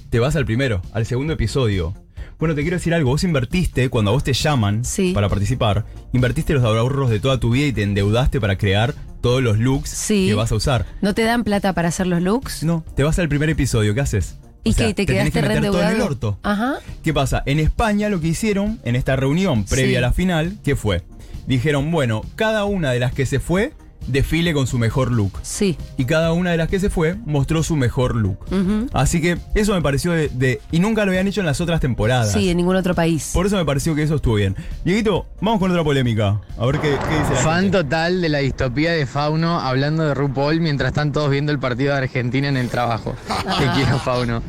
Te 0.10 0.20
vas 0.20 0.36
al 0.36 0.46
primero, 0.46 0.82
al 0.94 1.06
segundo 1.06 1.34
episodio. 1.34 1.94
Bueno, 2.40 2.56
te 2.56 2.62
quiero 2.62 2.78
decir 2.78 2.94
algo, 2.94 3.12
vos 3.12 3.24
invertiste, 3.24 3.90
cuando 3.90 4.12
a 4.12 4.14
vos 4.14 4.24
te 4.24 4.34
llaman 4.34 4.84
Sí. 4.86 5.12
para 5.14 5.30
participar, 5.30 5.86
invertiste 6.14 6.54
los 6.54 6.64
ahorros 6.64 7.10
de 7.10 7.20
toda 7.20 7.40
tu 7.40 7.52
vida 7.52 7.68
y 7.68 7.74
te 7.74 7.84
endeudaste 7.84 8.40
para 8.42 8.58
crear 8.58 8.96
todos 9.22 9.42
los 9.44 9.60
looks 9.60 10.08
que 10.08 10.34
vas 10.34 10.52
a 10.52 10.56
usar. 10.56 10.86
¿No 11.02 11.14
te 11.14 11.24
dan 11.24 11.44
plata 11.44 11.74
para 11.74 11.90
hacer 11.90 12.08
los 12.08 12.22
looks? 12.22 12.64
No, 12.64 12.84
te 12.96 13.04
vas 13.04 13.20
al 13.20 13.30
primer 13.30 13.50
episodio, 13.50 13.94
¿qué 13.94 14.02
haces? 14.02 14.36
¿Y 14.64 14.70
O 14.70 14.74
sea, 14.74 14.88
qué? 14.88 14.94
¿Te, 14.94 15.06
quedaste 15.06 15.32
que 15.32 15.42
meter 15.42 15.66
todo 15.66 15.82
en 15.84 15.90
el 15.96 16.02
orto. 16.02 16.40
Ajá. 16.44 16.76
¿Qué 17.04 17.14
pasa? 17.14 17.44
En 17.46 17.60
España 17.60 18.10
lo 18.10 18.22
que 18.22 18.28
hicieron 18.30 18.80
en 18.84 18.96
esta 18.96 19.16
reunión 19.16 19.66
previa 19.66 19.90
Sí. 19.90 19.96
a 19.98 20.02
la 20.02 20.14
final, 20.14 20.58
¿qué 20.64 20.76
fue? 20.76 21.02
Dijeron, 21.48 21.92
bueno, 21.92 22.22
cada 22.36 22.64
una 22.66 22.92
de 22.92 23.00
las 23.00 23.14
que 23.14 23.26
se 23.26 23.40
fue 23.40 23.74
desfile 24.08 24.54
con 24.54 24.68
su 24.68 24.78
mejor 24.78 25.12
look. 25.12 25.32
Sí. 25.42 25.78
Y 25.98 26.06
cada 26.06 26.32
una 26.34 26.52
de 26.52 26.58
las 26.58 26.70
que 26.70 26.80
se 26.80 26.90
fue 26.90 27.16
mostró 27.26 27.64
su 27.64 27.76
mejor 27.76 28.16
look. 28.16 28.38
Ujú. 28.52 28.88
Así 28.94 29.22
que 29.22 29.38
eso 29.56 29.74
me 29.74 29.82
pareció 29.82 30.12
de, 30.12 30.30
de- 30.30 30.62
Y 30.72 30.80
nunca 30.80 31.06
lo 31.06 31.12
habían 31.12 31.28
hecho 31.28 31.40
en 31.42 31.46
las 31.48 31.62
otras 31.62 31.80
temporadas. 31.80 32.32
Sí, 32.32 32.50
en 32.50 32.58
ningún 32.58 32.76
otro 32.76 32.94
país. 32.96 33.32
Por 33.34 33.46
eso 33.46 33.56
me 33.58 33.66
pareció 33.66 33.96
que 33.96 34.04
eso 34.04 34.16
estuvo 34.16 34.36
bien. 34.36 34.56
Dieguito, 34.86 35.28
vamos 35.42 35.60
con 35.60 35.72
otra 35.72 35.84
polémica. 35.84 36.40
A 36.58 36.66
ver 36.66 36.80
qué, 36.80 36.90
qué 37.10 37.20
dice 37.20 37.34
la 37.34 37.40
Fan 37.42 37.62
gente. 37.64 37.78
total 37.84 38.22
de 38.22 38.30
la 38.30 38.38
distopía 38.40 38.92
de 38.92 39.06
Fauno 39.06 39.60
hablando 39.60 40.04
de 40.04 40.14
RuPaul 40.14 40.60
mientras 40.62 40.90
están 40.90 41.12
todos 41.12 41.30
viendo 41.30 41.52
el 41.52 41.60
partido 41.60 41.92
de 41.94 41.98
Argentina 42.00 42.48
en 42.48 42.58
el 42.58 42.70
trabajo. 42.70 43.16
Te 43.60 43.66
quiero, 43.76 44.00
Fauno. 44.00 44.42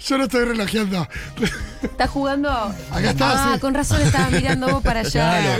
Yo 0.00 0.16
no 0.16 0.24
estoy 0.24 0.44
relajeando. 0.44 1.08
¿Estás 1.82 2.08
jugando? 2.10 2.48
Acá 2.50 3.10
está, 3.10 3.32
Ah, 3.50 3.54
sí. 3.54 3.60
con 3.60 3.74
razón 3.74 4.00
estabas 4.00 4.30
mirando 4.30 4.68
vos 4.68 4.82
para 4.82 5.00
allá. 5.06 5.10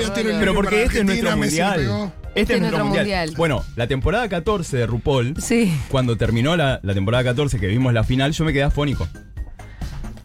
Claro. 0.06 0.12
Pero 0.14 0.54
porque 0.54 0.84
este 0.84 1.00
es 1.00 1.04
nuestro 1.04 1.36
mundial. 1.36 2.12
Este 2.40 2.54
es 2.54 2.60
nuestro 2.60 2.84
mundial. 2.84 3.32
Bueno, 3.36 3.64
la 3.76 3.86
temporada 3.86 4.28
14 4.28 4.76
de 4.76 4.86
RuPaul, 4.86 5.34
Sí. 5.40 5.72
cuando 5.88 6.16
terminó 6.16 6.56
la, 6.56 6.80
la 6.82 6.94
temporada 6.94 7.24
14 7.24 7.58
que 7.58 7.66
vimos 7.66 7.92
la 7.92 8.04
final, 8.04 8.32
yo 8.32 8.44
me 8.44 8.52
quedé 8.52 8.64
afónico. 8.64 9.06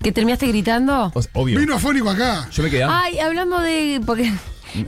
¿Que 0.01 0.11
terminaste 0.11 0.47
gritando? 0.47 1.11
O 1.13 1.21
sea, 1.21 1.31
obvio. 1.33 1.57
Vino 1.59 1.75
afónico 1.75 2.09
acá. 2.09 2.49
Yo 2.51 2.61
me 2.63 2.69
quedé. 2.69 2.83
Ay, 2.83 3.19
hablando 3.19 3.59
de. 3.61 4.01
Porque 4.05 4.31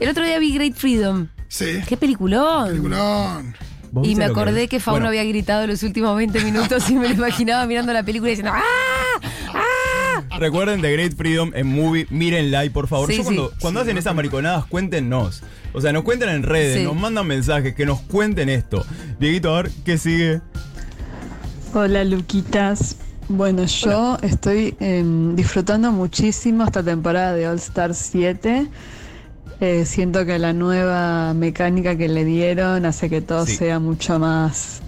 el 0.00 0.08
otro 0.08 0.24
día 0.24 0.38
vi 0.38 0.52
Great 0.54 0.74
Freedom. 0.74 1.28
Sí. 1.48 1.80
¡Qué 1.88 1.96
peliculón! 1.96 2.68
Peliculón. 2.68 3.54
¿Vos 3.92 4.06
Y 4.06 4.14
me 4.16 4.24
acordé 4.24 4.68
que 4.68 4.78
Fauno 4.80 4.96
Bueno, 4.96 5.08
había 5.08 5.24
gritado 5.24 5.66
los 5.66 5.82
últimos 5.84 6.14
20 6.16 6.40
minutos 6.44 6.90
y 6.90 6.96
me 6.96 7.08
lo 7.08 7.14
imaginaba 7.14 7.64
mirando 7.66 7.92
la 7.94 8.02
película 8.02 8.30
y 8.30 8.34
diciendo 8.36 8.52
¡Ah! 8.54 9.20
¡Ah! 9.54 10.38
Recuerden 10.38 10.82
The 10.82 10.92
Great 10.92 11.16
Freedom 11.16 11.52
en 11.54 11.66
movie, 11.68 12.06
mírenla 12.10 12.64
y 12.64 12.70
por 12.70 12.88
favor. 12.88 13.08
Sí, 13.10 13.18
Yo 13.18 13.24
cuando, 13.24 13.48
sí. 13.50 13.54
cuando 13.60 13.80
hacen 13.80 13.96
esas 13.96 14.14
mariconadas, 14.14 14.66
cuéntenos. 14.66 15.42
O 15.76 15.80
sea, 15.82 15.92
nos 15.92 16.04
cuenten 16.04 16.30
en 16.30 16.42
redes, 16.42 16.78
Sí. 16.78 16.84
nos 16.84 16.96
mandan 16.96 17.26
mensajes, 17.26 17.74
que 17.74 17.84
nos 17.84 18.00
cuenten 18.00 18.48
esto. 18.48 18.82
Dieguito, 19.20 19.54
a 19.54 19.62
ver, 19.62 19.70
¿qué 19.84 19.98
sigue? 19.98 20.40
Hola 21.74 22.02
Luquitas. 22.02 22.96
Bueno, 23.28 23.64
yo 23.66 24.16
estoy 24.22 24.74
em, 24.80 25.36
disfrutando 25.36 25.92
muchísimo 25.92 26.64
esta 26.64 26.82
temporada 26.82 27.34
de 27.34 27.46
All 27.46 27.56
Star 27.56 27.92
7. 27.92 28.68
Eh, 29.60 29.84
siento 29.84 30.24
que 30.24 30.38
la 30.38 30.54
nueva 30.54 31.34
mecánica 31.34 31.94
que 31.94 32.08
le 32.08 32.24
dieron 32.24 32.86
hace 32.86 33.10
que 33.10 33.20
todo 33.20 33.44
Sí. 33.44 33.56
sea 33.56 33.78
mucho 33.78 34.18
más 34.18 34.80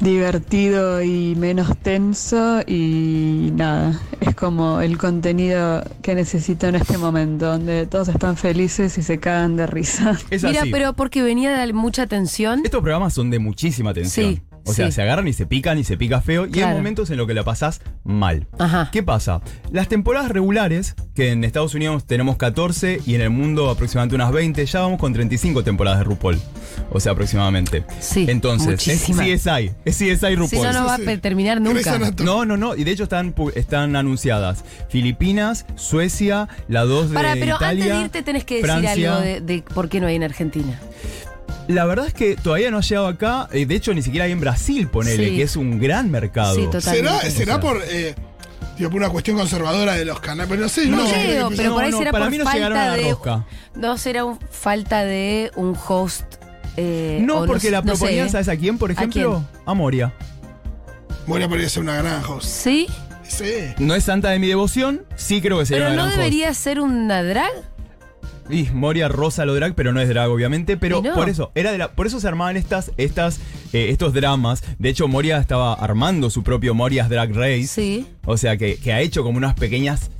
divertido 0.00 1.02
y 1.02 1.34
menos 1.36 1.76
tenso 1.78 2.60
y 2.66 3.50
nada, 3.54 4.00
es 4.20 4.34
como 4.34 4.80
el 4.80 4.98
contenido 4.98 5.82
que 6.02 6.14
necesito 6.14 6.66
en 6.66 6.76
este 6.76 6.98
momento, 6.98 7.46
donde 7.46 7.86
todos 7.86 8.08
están 8.08 8.36
felices 8.36 8.96
y 8.98 9.02
se 9.02 9.18
cagan 9.18 9.56
de 9.56 9.66
risa. 9.66 10.18
Es 10.30 10.42
Mira, 10.44 10.62
así. 10.62 10.70
pero 10.70 10.94
porque 10.94 11.22
venía 11.22 11.56
de 11.56 11.72
mucha 11.72 12.06
tensión. 12.06 12.62
Estos 12.64 12.82
programas 12.82 13.14
son 13.14 13.30
de 13.30 13.38
muchísima 13.38 13.94
tensión. 13.94 14.34
Sí, 14.34 14.42
o 14.66 14.72
sea, 14.72 14.90
se 14.90 15.02
agarran 15.02 15.28
y 15.28 15.32
se 15.32 15.46
pican 15.46 15.78
y 15.78 15.84
se 15.84 15.96
pica 15.96 16.20
feo. 16.20 16.46
Y 16.46 16.50
Claro. 16.50 16.68
hay 16.70 16.76
momentos 16.76 17.10
en 17.10 17.16
los 17.18 17.26
que 17.26 17.34
la 17.34 17.44
pasás 17.44 17.80
mal. 18.04 18.46
Ajá. 18.58 18.88
¿Qué 18.92 19.02
pasa? 19.02 19.40
Las 19.72 19.88
temporadas 19.88 20.30
regulares, 20.30 20.94
que 21.14 21.30
en 21.32 21.44
Estados 21.44 21.74
Unidos 21.74 22.06
tenemos 22.06 22.36
14 22.36 23.00
y 23.06 23.14
en 23.14 23.20
el 23.20 23.30
mundo 23.30 23.70
aproximadamente 23.70 24.14
unas 24.16 24.32
20, 24.32 24.64
ya 24.66 24.80
vamos 24.80 24.98
con 24.98 25.12
35 25.12 25.62
temporadas 25.64 25.98
de 26.00 26.04
RuPaul. 26.04 26.38
O 26.90 27.00
sea, 27.00 27.12
aproximadamente. 27.12 27.84
Sí, 28.00 28.26
Entonces, 28.28 28.68
muchísimas. 28.68 29.26
es 29.26 29.42
CSI. 29.42 29.70
Es 29.84 29.96
CSI 29.98 30.34
RuPaul. 30.36 30.48
Si 30.50 30.56
no, 30.56 30.72
no 30.72 30.84
va 30.86 30.94
a 30.94 31.16
terminar 31.18 31.60
nunca. 31.60 31.98
No, 32.24 32.44
no, 32.44 32.56
no. 32.56 32.74
Y 32.76 32.84
de 32.84 32.90
hecho 32.90 33.04
están, 33.04 33.34
pu- 33.34 33.52
están 33.54 33.96
anunciadas 33.96 34.64
Filipinas, 34.88 35.66
Suecia, 35.76 36.48
la 36.68 36.84
2 36.84 37.10
de 37.10 37.14
Para, 37.14 37.34
pero 37.34 37.56
Italia. 37.56 37.84
antes 37.84 37.96
de 37.98 38.00
irte 38.04 38.22
tenés 38.22 38.44
que 38.44 38.54
decir 38.56 38.70
Francia. 38.70 39.12
algo 39.16 39.24
de, 39.24 39.40
de 39.40 39.62
por 39.62 39.88
qué 39.88 40.00
no 40.00 40.06
hay 40.06 40.14
en 40.16 40.22
Argentina. 40.24 40.80
La 41.68 41.84
verdad 41.86 42.06
es 42.06 42.14
que 42.14 42.36
todavía 42.36 42.70
no 42.70 42.78
ha 42.78 42.82
llegado 42.82 43.06
acá. 43.06 43.48
eh, 43.52 43.64
De 43.66 43.74
hecho, 43.74 43.94
ni 43.94 44.02
siquiera 44.02 44.26
hay 44.26 44.32
en 44.32 44.40
Brasil, 44.40 44.88
ponele, 44.88 45.30
Sí. 45.30 45.36
que 45.36 45.42
es 45.42 45.56
un 45.56 45.78
gran 45.80 46.10
mercado. 46.10 46.54
Sí, 46.56 46.64
total. 46.66 46.82
¿Será, 46.82 47.20
será 47.30 47.60
por, 47.60 47.82
eh, 47.88 48.14
digo, 48.76 48.90
por 48.90 49.00
una 49.00 49.08
cuestión 49.08 49.36
conservadora 49.38 49.94
de 49.94 50.04
los 50.04 50.20
canales? 50.20 50.48
Pero 50.50 50.62
no 50.62 50.68
sé, 50.68 50.86
No, 50.86 51.06
sé 51.06 51.14
creo, 51.24 51.48
pero 51.56 51.70
no, 51.70 51.74
por 51.76 51.84
ahí 51.84 51.90
no, 51.90 51.98
será 51.98 52.12
para 52.12 52.24
por 52.26 52.30
mí 52.32 52.38
no 52.38 52.44
llegaron 52.52 52.76
a 52.78 52.80
falta 52.82 52.96
la 52.96 53.02
de. 53.02 53.10
rosca. 53.10 53.46
No 53.76 53.96
será 53.98 54.24
un- 54.26 54.38
falta 54.50 55.04
de 55.04 55.50
un 55.56 55.74
host. 55.88 56.24
eh, 56.76 57.20
No, 57.22 57.46
porque 57.46 57.70
la 57.70 57.80
no 57.82 57.94
sé, 57.94 57.98
proponían, 58.00 58.26
¿eh? 58.26 58.30
¿sabes 58.30 58.48
a 58.48 58.56
quién, 58.56 58.76
por 58.78 58.90
¿A 58.90 58.94
ejemplo? 58.94 59.44
A, 59.64 59.74
Moria. 59.74 60.12
Moria 61.26 61.48
podría 61.48 61.68
ser 61.68 61.82
una 61.82 61.96
gran 61.96 62.22
host. 62.24 62.46
Sí, 62.46 62.86
Sí. 63.26 63.44
No 63.78 63.94
es 63.94 64.04
santa 64.04 64.30
de 64.30 64.38
mi 64.38 64.46
devoción, 64.48 65.02
sí 65.16 65.40
creo 65.40 65.58
que 65.58 65.66
sería 65.66 65.84
pero 65.84 65.94
una 65.94 66.02
no 66.02 66.08
gran 66.08 66.18
debería 66.18 66.52
ser 66.52 66.78
una 66.80 67.22
drag. 67.22 67.50
Y 68.50 68.64
Moria 68.72 69.08
rosa 69.08 69.44
lo 69.46 69.54
drag, 69.54 69.74
pero 69.74 69.92
no 69.92 70.00
es 70.00 70.08
drag, 70.08 70.30
obviamente. 70.30 70.76
Pero 70.76 71.00
no. 71.02 71.14
por 71.14 71.28
eso, 71.28 71.50
era 71.54 71.72
de 71.72 71.78
la, 71.78 71.92
por 71.92 72.06
eso 72.06 72.20
se 72.20 72.28
armaban 72.28 72.56
estas, 72.56 72.90
estas, 72.98 73.38
eh, 73.72 73.88
estos 73.90 74.12
dramas. 74.12 74.62
De 74.78 74.88
hecho, 74.90 75.08
Moria 75.08 75.38
estaba 75.38 75.72
armando 75.74 76.28
su 76.30 76.42
propio 76.42 76.74
Moria's 76.74 77.08
Drag 77.08 77.32
Race. 77.34 77.66
Sí. 77.68 78.06
O 78.26 78.36
sea, 78.36 78.56
que, 78.56 78.76
que 78.76 78.92
ha 78.92 79.00
hecho 79.00 79.22
como 79.22 79.38
unas 79.38 79.54
pequeñas 79.54 80.10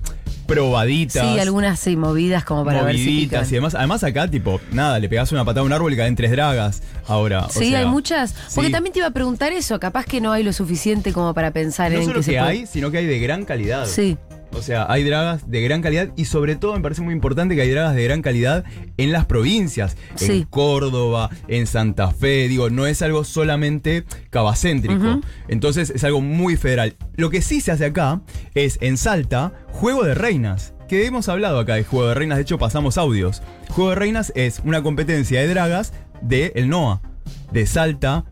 probaditas. 0.47 1.27
Sí, 1.35 1.39
algunas 1.39 1.81
sí, 1.81 1.97
movidas 1.97 2.45
como 2.45 2.65
para 2.65 2.83
ver 2.83 2.97
si 2.97 3.05
pican. 3.27 3.45
y 3.47 3.51
demás. 3.51 3.75
Además 3.75 4.05
acá, 4.05 4.31
tipo, 4.31 4.61
nada, 4.73 4.99
le 4.99 5.09
pegás 5.09 5.33
una 5.33 5.45
patada 5.45 5.63
a 5.63 5.65
un 5.65 5.73
árbol 5.73 5.93
y 5.93 5.97
caen 5.97 6.17
tres 6.17 6.31
dragas 6.31 6.83
ahora. 7.07 7.47
o 7.47 7.51
Sí, 7.51 7.71
sea, 7.71 7.81
hay 7.81 7.87
muchas. 7.87 8.35
Porque 8.55 8.69
sí. 8.69 8.73
también 8.73 8.93
te 8.93 8.99
iba 9.01 9.09
a 9.09 9.13
preguntar 9.13 9.53
eso. 9.53 9.79
Capaz 9.81 10.05
que 10.05 10.21
no 10.21 10.33
hay 10.33 10.43
lo 10.43 10.53
suficiente 10.53 11.13
como 11.13 11.35
para 11.35 11.51
pensar 11.51 11.91
No 11.93 11.99
en 11.99 12.05
solo 12.05 12.21
que, 12.21 12.27
que, 12.27 12.33
se 12.33 12.39
puede- 12.39 12.43
hay, 12.51 12.67
sino 12.67 12.91
que 12.91 12.99
hay 12.99 13.07
de 13.07 13.19
gran 13.19 13.45
calidad. 13.45 13.87
Sí. 13.87 14.17
O 14.57 14.63
sea, 14.63 14.87
hay 14.89 15.05
dragas 15.05 15.51
de 15.51 15.61
gran 15.63 15.83
calidad 15.83 16.11
y 16.17 16.27
sobre 16.27 16.57
todo 16.57 16.75
me 16.75 16.81
parece 16.81 17.03
muy 17.03 17.13
importante 17.13 17.55
que 17.55 17.63
hay 17.63 17.71
dragas 17.71 17.95
de 17.95 18.05
gran 18.05 18.23
calidad 18.23 18.65
en 18.97 19.13
las 19.13 19.27
provincias. 19.27 19.97
En. 20.21 20.45
Córdoba, 20.45 21.31
en 21.49 21.67
Santa 21.67 22.11
Fe, 22.11 22.49
digo, 22.49 22.71
no 22.71 22.87
es 22.87 23.03
algo 23.03 23.25
solamente 23.25 24.05
cabacéntrico. 24.31 25.21
Entonces 25.49 25.91
es 25.91 26.05
algo 26.05 26.21
muy 26.21 26.57
federal. 26.57 26.97
Lo 27.17 27.31
que 27.31 27.43
sí 27.43 27.61
se 27.61 27.73
hace 27.73 27.87
acá 27.87 28.23
es 28.55 28.79
en 28.81 28.97
Salta, 28.97 29.53
Juego 29.73 30.05
de 30.05 30.15
Reinas. 30.15 30.75
Que 30.89 31.07
hemos 31.07 31.29
hablado 31.29 31.59
acá 31.59 31.75
de 31.75 31.85
Juego 31.85 32.09
de 32.09 32.15
Reinas, 32.15 32.37
de 32.37 32.43
hecho 32.43 32.59
pasamos 32.59 32.99
audios. 32.99 33.43
Juego 33.71 33.91
de 33.91 33.97
Reinas 33.97 34.33
es 34.37 34.61
una 34.65 34.83
competencia 34.83 35.41
de 35.41 35.49
dragas 35.49 35.93
de 36.21 36.53
el 36.55 36.69
NOA, 36.69 37.01
de 37.53 37.67
Salta, 37.67 38.25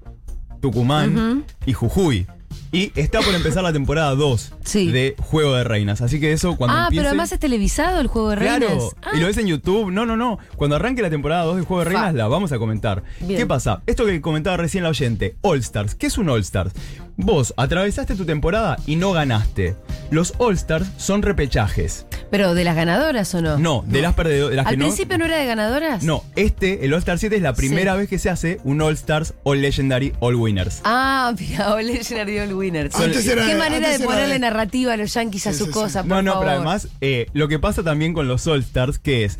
Tucumán 0.60 1.44
y 1.66 1.72
Jujuy. 1.72 2.26
Y 2.72 2.92
está 2.98 3.20
por 3.20 3.34
empezar 3.34 3.62
la 3.62 3.72
temporada 3.72 4.14
2 4.14 4.52
Sí. 4.64 4.90
de 4.90 5.14
Juego 5.18 5.54
de 5.54 5.64
Reinas. 5.64 6.00
Así 6.00 6.20
que 6.20 6.32
eso 6.32 6.56
cuando 6.56 6.76
Ah, 6.76 6.82
empiece... 6.84 7.00
pero 7.00 7.08
además 7.10 7.32
es 7.32 7.38
televisado 7.40 8.00
el 8.00 8.06
juego 8.06 8.30
de 8.30 8.36
reinas. 8.36 8.58
Claro, 8.60 8.90
Ah, 9.02 9.10
y 9.14 9.20
lo 9.20 9.26
ves 9.26 9.38
en 9.38 9.46
YouTube. 9.46 9.90
No, 9.90 10.06
no, 10.06 10.16
no. 10.16 10.38
Cuando 10.56 10.76
arranque 10.76 11.02
la 11.02 11.10
temporada 11.10 11.44
2 11.44 11.56
de 11.56 11.62
Juego 11.62 11.80
de 11.84 11.90
Fa. 11.90 11.90
Reinas, 11.90 12.14
la 12.14 12.28
vamos 12.28 12.52
a 12.52 12.58
comentar. 12.58 13.02
Bien. 13.20 13.38
¿Qué 13.40 13.46
pasa? 13.46 13.82
Esto 13.86 14.06
que 14.06 14.20
comentaba 14.20 14.56
recién 14.56 14.84
la 14.84 14.90
oyente, 14.90 15.36
All 15.42 15.58
Stars. 15.60 15.94
¿Qué 15.94 16.06
es 16.06 16.18
un 16.18 16.28
All 16.28 16.40
Stars? 16.40 16.72
Vos 17.16 17.52
atravesaste 17.56 18.14
tu 18.16 18.24
temporada 18.24 18.76
y 18.86 18.96
no 18.96 19.12
ganaste. 19.12 19.76
Los 20.10 20.34
All 20.38 20.54
Stars 20.54 20.88
son 20.96 21.22
repechajes. 21.22 22.06
Pero 22.30 22.54
de 22.54 22.64
las 22.64 22.74
ganadoras 22.74 23.34
o 23.34 23.42
no? 23.42 23.58
No, 23.58 23.84
de 23.86 24.00
las 24.00 24.14
perdedoras. 24.14 24.66
¿Al 24.66 24.72
que 24.72 24.76
no- 24.78 24.86
principio 24.86 25.18
no 25.18 25.26
era 25.26 25.36
de 25.38 25.46
ganadoras? 25.46 26.02
No, 26.02 26.24
este, 26.36 26.84
el 26.86 26.92
All 26.94 26.98
Star 27.00 27.18
7, 27.18 27.36
es 27.36 27.42
la 27.42 27.52
primera 27.52 27.92
Sí. 27.92 27.98
vez 27.98 28.08
que 28.08 28.18
se 28.18 28.30
hace 28.30 28.58
un 28.64 28.80
All 28.80 28.94
Stars 28.94 29.34
All 29.44 29.60
Legendary 29.60 30.14
All 30.20 30.34
Winners. 30.36 30.80
Ah, 30.84 31.34
mira, 31.38 31.74
All 31.74 31.86
Legendary 31.86 32.38
All 32.38 32.54
Winners. 32.54 32.94
Antes 32.94 33.26
era- 33.26 33.46
Qué 33.46 33.54
manera 33.56 33.86
antes 33.88 34.00
de 34.00 34.06
ponerle 34.06 34.34
de- 34.34 34.38
narrativa 34.40 34.94
a 34.94 34.96
los 34.96 35.12
yankees 35.12 35.46
a 35.46 35.52
su 35.52 35.58
sí, 35.58 35.64
sí. 35.66 35.70
cosa, 35.70 36.00
por 36.02 36.08
No, 36.08 36.22
no, 36.22 36.32
favor. 36.32 36.46
pero 36.46 36.56
además, 36.56 36.88
eh, 37.02 37.26
lo 37.34 37.48
que 37.48 37.58
pasa 37.58 37.82
también 37.82 38.14
con 38.14 38.26
los 38.26 38.46
All 38.46 38.60
Stars, 38.60 38.98
que 38.98 39.24
es 39.24 39.38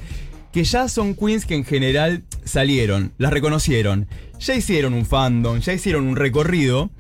que 0.53 0.65
ya 0.65 0.87
son 0.89 1.15
queens 1.15 1.47
que 1.47 1.55
en 1.55 1.65
general 1.65 2.25
salieron, 2.45 3.13
las 3.17 3.33
reconocieron, 3.33 4.07
ya 4.39 4.55
hicieron 4.55 4.93
un 4.93 5.07
fandom, 5.07 5.61
ya 5.61 5.73
hicieron 5.73 6.07
un 6.07 6.17
recorrido, 6.17 6.91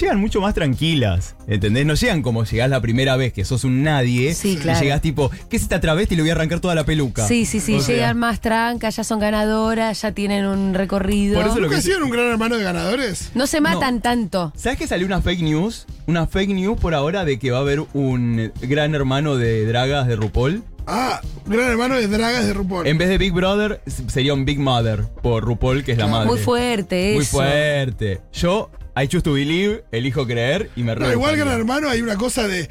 llegan 0.00 0.20
mucho 0.20 0.40
más 0.40 0.54
tranquilas. 0.54 1.36
¿Entendés? 1.46 1.84
No 1.86 1.94
llegan 1.94 2.22
como 2.22 2.44
llegás 2.44 2.70
la 2.70 2.80
primera 2.80 3.16
vez 3.16 3.32
que 3.32 3.44
sos 3.44 3.64
un 3.64 3.82
nadie. 3.82 4.34
Sí, 4.34 4.52
y 4.52 4.56
claro. 4.56 4.80
llegás 4.80 5.00
tipo, 5.00 5.30
¿qué 5.50 5.56
es 5.56 5.62
esta 5.62 5.80
travesti? 5.80 6.14
Y 6.14 6.16
le 6.16 6.22
voy 6.22 6.30
a 6.30 6.34
arrancar 6.34 6.60
toda 6.60 6.74
la 6.74 6.84
peluca. 6.84 7.26
Sí, 7.26 7.46
sí, 7.46 7.60
sí, 7.60 7.74
O 7.74 7.80
sea, 7.80 7.94
llegan 7.94 8.18
más 8.18 8.40
trancas, 8.40 8.96
ya 8.96 9.04
son 9.04 9.18
ganadoras, 9.20 10.02
ya 10.02 10.12
tienen 10.12 10.46
un 10.46 10.74
recorrido. 10.74 11.36
Por 11.36 11.46
eso 11.46 11.56
lo 11.56 11.62
¿Nunca 11.62 11.74
que- 11.76 11.78
ha 11.80 11.82
sido 11.82 12.04
un 12.04 12.10
gran 12.10 12.26
hermano 12.26 12.56
de 12.56 12.64
ganadores? 12.64 13.30
No 13.34 13.46
se 13.46 13.60
matan 13.60 14.00
tanto. 14.00 14.52
¿Sabes 14.56 14.78
que 14.78 14.86
salió 14.86 15.06
una 15.06 15.20
fake 15.22 15.42
news? 15.42 15.86
Una 16.06 16.26
fake 16.26 16.50
news 16.50 16.78
por 16.80 16.94
ahora 16.94 17.24
de 17.24 17.38
que 17.38 17.50
va 17.50 17.58
a 17.58 17.60
haber 17.60 17.80
un 17.92 18.52
gran 18.60 18.94
hermano 18.94 19.36
de 19.36 19.66
dragas 19.66 20.06
de 20.06 20.16
RuPaul. 20.16 20.62
Ah, 20.86 21.20
gran 21.46 21.70
hermano 21.70 21.94
de 21.94 22.08
dragas 22.08 22.44
de 22.44 22.52
RuPaul. 22.54 22.86
En 22.88 22.98
vez 22.98 23.08
de 23.08 23.16
Big 23.18 23.32
Brother, 23.32 23.80
sería 24.08 24.34
un 24.34 24.44
Big 24.44 24.58
Mother 24.58 25.04
por 25.22 25.44
RuPaul, 25.44 25.84
que 25.84 25.92
es 25.92 25.98
la 25.98 26.08
madre. 26.08 26.26
Muy 26.28 26.40
fuerte 26.40 27.12
Muy 27.14 27.22
eso. 27.22 27.30
fuerte. 27.36 28.20
Yo, 28.32 28.68
I 28.94 29.06
choose 29.06 29.22
to 29.22 29.32
believe, 29.32 29.84
elijo 29.90 30.26
creer 30.26 30.70
y 30.76 30.82
me 30.82 30.94
No, 30.94 31.10
igual 31.10 31.36
gran 31.36 31.58
hermano 31.58 31.88
hay 31.88 32.02
una 32.02 32.16
cosa 32.16 32.46
de. 32.46 32.68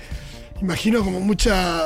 Imagino 0.61 1.03
como 1.03 1.19
mucha 1.19 1.81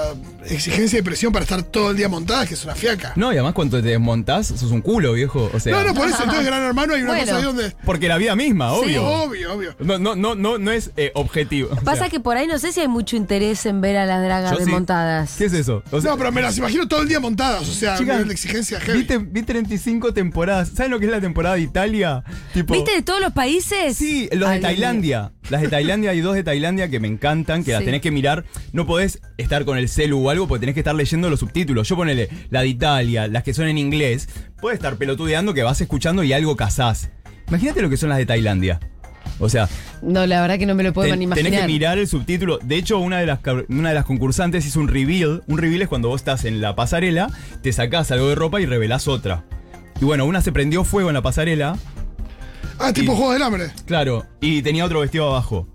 exigencia 0.49 0.99
y 0.99 1.01
presión 1.01 1.31
para 1.31 1.43
estar 1.43 1.63
todo 1.63 1.91
el 1.91 1.97
día 1.97 2.09
montada, 2.09 2.45
que 2.45 2.53
es 2.55 2.63
una 2.65 2.75
fiaca. 2.75 3.13
No, 3.15 3.31
y 3.31 3.35
además 3.35 3.53
cuando 3.53 3.81
te 3.81 3.87
desmontás, 3.87 4.47
sos 4.47 4.71
un 4.71 4.81
culo, 4.81 5.13
viejo. 5.13 5.49
O 5.53 5.59
sea, 5.59 5.71
No, 5.77 5.83
no, 5.87 5.93
por 5.93 6.07
eso. 6.07 6.17
Entonces, 6.23 6.45
gran 6.45 6.61
hermano 6.63 6.93
hay 6.93 7.01
una 7.01 7.11
Bueno. 7.11 7.25
cosa 7.25 7.37
ahí 7.37 7.43
donde. 7.43 7.75
porque 7.85 8.07
la 8.07 8.17
vida 8.17 8.35
misma, 8.35 8.69
Sí. 8.71 8.75
obvio. 8.83 9.05
Obvio, 9.07 9.53
obvio. 9.53 9.75
No, 9.79 9.97
no, 9.97 10.15
no, 10.15 10.35
no, 10.35 10.57
no 10.57 10.71
es 10.71 10.91
eh, 10.97 11.11
objetivo. 11.15 11.69
O 11.71 11.75
Pasa 11.77 12.01
sea, 12.01 12.09
que 12.09 12.19
por 12.19 12.37
ahí 12.37 12.47
no 12.47 12.59
sé 12.59 12.71
si 12.73 12.81
hay 12.81 12.87
mucho 12.87 13.15
interés 13.15 13.65
en 13.65 13.81
ver 13.81 13.97
a 13.97 14.05
las 14.05 14.21
dragas 14.23 14.51
yo 14.51 14.57
sí. 14.57 14.63
desmontadas. 14.65 15.35
¿Qué 15.37 15.45
es 15.45 15.53
eso? 15.53 15.81
O 15.91 16.01
sea, 16.01 16.11
No, 16.11 16.17
pero 16.17 16.31
me 16.31 16.41
las 16.41 16.57
imagino 16.57 16.87
todo 16.87 17.01
el 17.01 17.07
día 17.07 17.19
montadas. 17.19 17.67
O 17.67 17.73
sea, 17.73 17.97
chicas, 17.97 18.25
de 18.27 18.31
exigencia 18.33 18.79
heavy. 18.81 18.99
vi, 18.99 19.03
te- 19.05 19.17
vi 19.17 19.41
35 19.43 20.13
temporadas. 20.13 20.69
¿Saben 20.75 20.91
lo 20.91 20.99
que 20.99 21.05
es 21.05 21.11
la 21.11 21.21
temporada 21.21 21.55
de 21.55 21.61
Italia? 21.61 22.23
Tipo, 22.53 22.73
¿Viste 22.73 22.91
de 22.91 23.01
todos 23.01 23.21
los 23.21 23.31
países? 23.33 23.95
Sí, 23.97 24.29
los 24.33 24.49
Ay, 24.49 24.57
de 24.57 24.61
Tailandia. 24.61 25.31
Las 25.49 25.61
de 25.61 25.67
Tailandia 25.69 26.11
hay 26.11 26.21
dos 26.21 26.33
de 26.35 26.43
Tailandia 26.43 26.89
que 26.89 26.99
me 26.99 27.07
encantan, 27.07 27.63
que 27.63 27.71
las 27.71 27.83
tenés 27.85 28.01
que 28.01 28.11
mirar. 28.11 28.45
No 28.73 28.85
podés 28.85 29.21
estar 29.37 29.63
con 29.65 29.77
el 29.77 29.87
celu 29.89 30.19
o 30.25 30.29
algo 30.29 30.47
porque 30.47 30.61
tenés 30.61 30.73
que 30.73 30.81
estar 30.81 30.95
leyendo 30.95 31.29
los 31.29 31.39
subtítulos. 31.39 31.87
Yo 31.87 31.95
ponele 31.95 32.29
la 32.49 32.61
de 32.61 32.67
Italia, 32.67 33.27
las 33.27 33.43
que 33.43 33.53
son 33.53 33.67
en 33.67 33.77
inglés. 33.77 34.27
Puedes 34.59 34.77
estar 34.79 34.97
pelotudeando 34.97 35.53
que 35.53 35.63
vas 35.63 35.79
escuchando 35.81 36.23
y 36.23 36.33
algo 36.33 36.55
cazás. 36.55 37.09
Imagínate 37.47 37.81
lo 37.81 37.89
que 37.89 37.97
son 37.97 38.09
las 38.09 38.17
de 38.17 38.25
Tailandia. 38.25 38.79
O 39.39 39.49
sea, 39.49 39.67
No, 40.01 40.25
la 40.25 40.39
verdad 40.41 40.57
que 40.57 40.65
no 40.65 40.75
me 40.75 40.83
lo 40.83 40.93
puedo 40.93 41.09
ten- 41.09 41.19
ni 41.19 41.25
imaginar. 41.25 41.51
tenés 41.51 41.61
que 41.61 41.67
mirar 41.67 41.97
el 41.97 42.07
subtítulo. 42.07 42.57
De 42.63 42.75
hecho, 42.77 42.99
una 42.99 43.19
de, 43.19 43.25
las, 43.25 43.39
una 43.69 43.89
de 43.89 43.95
las 43.95 44.05
concursantes 44.05 44.65
hizo 44.65 44.79
un 44.79 44.87
reveal. 44.87 45.43
Un 45.47 45.57
reveal 45.57 45.81
es 45.81 45.87
cuando 45.89 46.07
vos 46.09 46.21
estás 46.21 46.45
en 46.45 46.61
la 46.61 46.75
pasarela, 46.75 47.29
te 47.61 47.71
sacás 47.73 48.11
algo 48.11 48.29
de 48.29 48.35
ropa 48.35 48.61
y 48.61 48.65
revelás 48.65 49.07
otra. 49.07 49.43
Y 50.01 50.05
bueno, 50.05 50.25
una 50.25 50.41
se 50.41 50.51
prendió 50.51 50.83
fuego 50.83 51.09
en 51.09 51.15
la 51.15 51.21
pasarela, 51.21 51.77
Ah, 52.79 52.91
tipo 52.93 53.13
Y- 53.13 53.15
Juego 53.15 53.33
del 53.33 53.41
Hambre. 53.43 53.71
claro, 53.85 54.25
y 54.41 54.61
tenía 54.61 54.85
otro 54.85 54.99
vestido 54.99 55.29
abajo. 55.29 55.67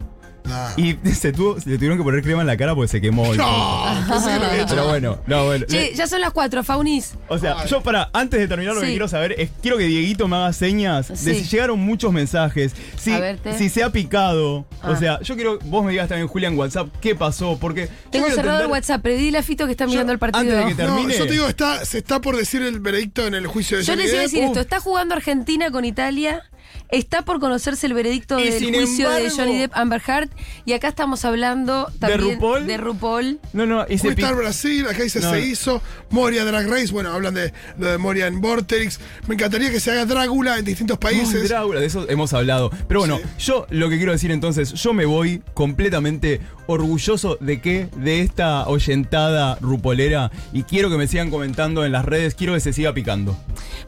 Ah. 0.48 0.72
Y 0.76 0.94
se, 1.14 1.32
tuvo, 1.32 1.60
se 1.60 1.68
le 1.70 1.76
tuvieron 1.76 1.98
que 1.98 2.04
poner 2.04 2.22
crema 2.22 2.40
en 2.40 2.46
la 2.46 2.56
cara 2.56 2.74
porque 2.74 2.88
se 2.88 3.00
quemó. 3.00 3.32
el 3.32 3.38
No, 3.38 3.44
pobre. 3.46 4.12
pensé 4.12 4.30
que 4.32 4.38
lo 4.38 4.44
había 4.46 4.62
hecho. 4.62 4.68
Pero 4.74 4.88
bueno, 4.88 5.18
no, 5.26 5.44
bueno. 5.46 5.66
Che, 5.68 5.94
ya 5.94 6.06
son 6.06 6.20
las 6.20 6.32
cuatro, 6.32 6.62
Faunis. 6.64 7.14
O 7.28 7.38
sea, 7.38 7.64
yo 7.66 7.82
para, 7.82 8.10
antes 8.12 8.40
de 8.40 8.48
terminar 8.48 8.74
lo 8.74 8.80
que 8.80 8.86
Sí. 8.88 8.92
quiero 8.92 9.08
saber 9.08 9.34
es, 9.38 9.50
quiero 9.62 9.76
que 9.78 9.84
Dieguito 9.84 10.26
me 10.28 10.36
haga 10.36 10.52
señas 10.52 11.08
de 11.08 11.16
Sí. 11.16 11.34
si 11.44 11.48
llegaron 11.56 11.78
muchos 11.80 12.12
mensajes, 12.12 12.72
si, 12.98 13.12
A 13.12 13.20
verte. 13.20 13.56
si 13.58 13.68
se 13.68 13.82
ha 13.82 13.90
picado. 13.90 14.66
Ah. 14.82 14.90
O 14.90 14.96
sea, 14.96 15.20
yo 15.20 15.34
quiero, 15.34 15.58
vos 15.64 15.84
me 15.84 15.92
digas 15.92 16.08
también, 16.08 16.28
Julián, 16.28 16.56
WhatsApp, 16.58 16.88
qué 17.00 17.14
pasó, 17.14 17.58
porque... 17.60 17.86
yo 17.86 17.88
Tengo 18.10 18.26
quiero 18.26 18.36
cerrado 18.40 18.58
el 18.60 18.64
entender- 18.66 18.72
WhatsApp, 18.72 19.02
pedí 19.02 19.34
a 19.36 19.42
Fito 19.42 19.66
que 19.66 19.72
está 19.72 19.86
mirando 19.86 20.12
el 20.12 20.18
partido. 20.18 20.40
antes 20.40 20.56
de 20.58 20.64
que 20.70 20.74
te- 20.74 20.88
No, 20.88 20.94
termine. 20.96 21.16
yo 21.18 21.26
te 21.26 21.32
digo, 21.32 21.46
está, 21.48 21.84
se 21.84 21.98
está 21.98 22.20
por 22.20 22.36
decir 22.36 22.62
el 22.62 22.80
veredicto 22.80 23.26
en 23.26 23.34
el 23.34 23.46
juicio 23.46 23.78
de 23.78 23.84
Yo 23.84 23.94
les 23.96 24.10
iba 24.10 24.18
a 24.20 24.22
decir 24.22 24.42
Uh. 24.44 24.46
esto, 24.48 24.60
está 24.60 24.80
jugando 24.80 25.14
Argentina 25.14 25.70
con 25.70 25.84
Italia, 25.84 26.42
está 26.90 27.22
por 27.22 27.38
conocerse 27.40 27.86
el 27.86 27.94
veredicto 27.94 28.38
Y 28.38 28.48
del 28.48 28.74
juicio 28.74 29.10
de 29.10 29.30
Johnny 29.30 29.58
Depp 29.58 29.76
Amber 29.76 30.02
Heard 30.06 30.28
y 30.64 30.72
acá 30.72 30.88
estamos 30.88 31.24
hablando 31.24 31.90
también 31.98 32.34
RuPaul? 32.40 32.66
de 32.66 32.76
RuPaul. 32.76 33.40
No, 33.52 33.66
no, 33.66 33.86
y 33.88 33.98
se 33.98 34.10
Brasil, 34.14 34.86
acá 34.88 35.02
dice 35.02 35.20
No. 35.20 35.30
se 35.30 35.40
hizo. 35.40 35.82
Moria 36.10 36.44
Drag 36.44 36.68
Race, 36.68 36.92
bueno, 36.92 37.10
hablan 37.12 37.34
de 37.34 37.52
de 37.76 37.98
Moria 37.98 38.26
en 38.26 38.40
Vortex. 38.40 39.00
Me 39.26 39.34
encantaría 39.34 39.70
que 39.70 39.80
se 39.80 39.90
haga 39.90 40.04
Drácula 40.04 40.58
en 40.58 40.64
distintos 40.64 40.98
países. 40.98 41.48
Drácula, 41.48 41.80
de 41.80 41.86
eso 41.86 42.08
hemos 42.08 42.32
hablado. 42.32 42.70
Pero 42.88 43.00
bueno, 43.00 43.18
Sí. 43.18 43.46
yo 43.46 43.66
lo 43.70 43.88
que 43.88 43.96
quiero 43.96 44.12
decir 44.12 44.30
entonces, 44.30 44.72
yo 44.74 44.92
me 44.92 45.04
voy 45.04 45.42
completamente 45.54 46.40
orgulloso 46.66 47.36
de 47.40 47.60
que 47.60 47.88
de 47.96 48.20
esta 48.20 48.66
oyentada 48.68 49.56
rupolera 49.60 50.30
y 50.52 50.62
quiero 50.64 50.90
que 50.90 50.96
me 50.96 51.06
sigan 51.06 51.30
comentando 51.30 51.84
en 51.84 51.92
las 51.92 52.04
redes, 52.04 52.34
quiero 52.34 52.54
que 52.54 52.60
se 52.60 52.72
siga 52.72 52.92
picando. 52.94 53.36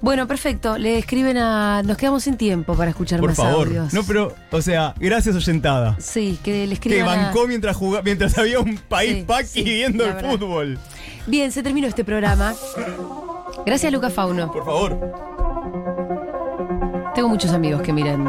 Bueno, 0.03 0.27
perfecto, 0.27 0.77
le 0.79 0.99
escriben 0.99 1.39
a... 1.39 1.83
Nos 1.85 1.97
quedamos 1.97 2.25
sin 2.25 2.37
tiempo 2.37 2.75
para 2.75 2.91
escuchar 2.91 3.21
Por 3.21 3.31
más 3.31 3.37
favor. 3.37 3.69
audios. 3.69 3.95
No, 3.95 4.03
pero, 4.03 4.35
o 4.51 4.61
sea, 4.61 4.95
gracias 4.99 5.37
oyentada. 5.37 5.97
Sí, 6.01 6.41
que 6.43 6.67
le 6.67 6.71
Que 6.71 6.75
escriban 6.75 7.19
a- 7.21 7.23
bancó 7.27 7.47
mientras 7.47 7.77
jugaba, 7.77 8.03
mientras 8.03 8.37
había 8.37 8.59
un 8.59 8.77
país 8.79 9.19
Sí, 9.19 9.25
paqui 9.25 9.47
sí, 9.47 9.63
viendo 9.63 10.05
el 10.05 10.15
verdad. 10.15 10.31
fútbol. 10.33 10.79
Bien, 11.29 11.53
se 11.53 11.63
terminó 11.63 11.87
este 11.87 12.03
programa. 12.05 12.53
Gracias, 13.65 13.93
Luca 13.93 14.11
Fauno. 14.11 14.51
Por 14.51 14.65
favor. 14.65 14.99
Tengo 17.15 17.29
muchos 17.29 17.53
amigos 17.53 17.83
que 17.83 17.93
miran 17.93 18.25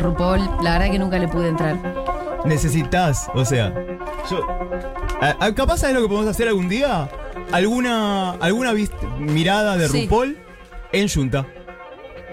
RuPaul. 0.00 0.40
La 0.62 0.78
verdad 0.78 0.90
que 0.90 0.98
nunca 0.98 1.18
le 1.18 1.28
pude 1.28 1.48
entrar. 1.48 1.76
Necesitas, 2.46 3.28
o 3.34 3.44
sea, 3.44 3.74
yo. 4.30 4.46
a- 5.20 5.36
a- 5.44 5.54
capaz 5.54 5.78
sabes 5.78 5.94
lo 5.96 6.00
que 6.02 6.08
podemos 6.08 6.30
hacer 6.30 6.48
algún 6.48 6.70
día? 6.70 7.10
Alguna, 7.52 8.30
alguna 8.40 8.72
mirada 9.18 9.76
de 9.76 9.86
Sí. 9.88 10.02
RuPaul 10.04 10.38
en 10.92 11.08
Junta. 11.08 11.46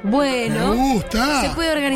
Bueno, 0.04 0.70
Me 0.74 0.94
gusta. 0.94 1.42
se 1.42 1.50
puede 1.56 1.72
organizar. 1.72 1.94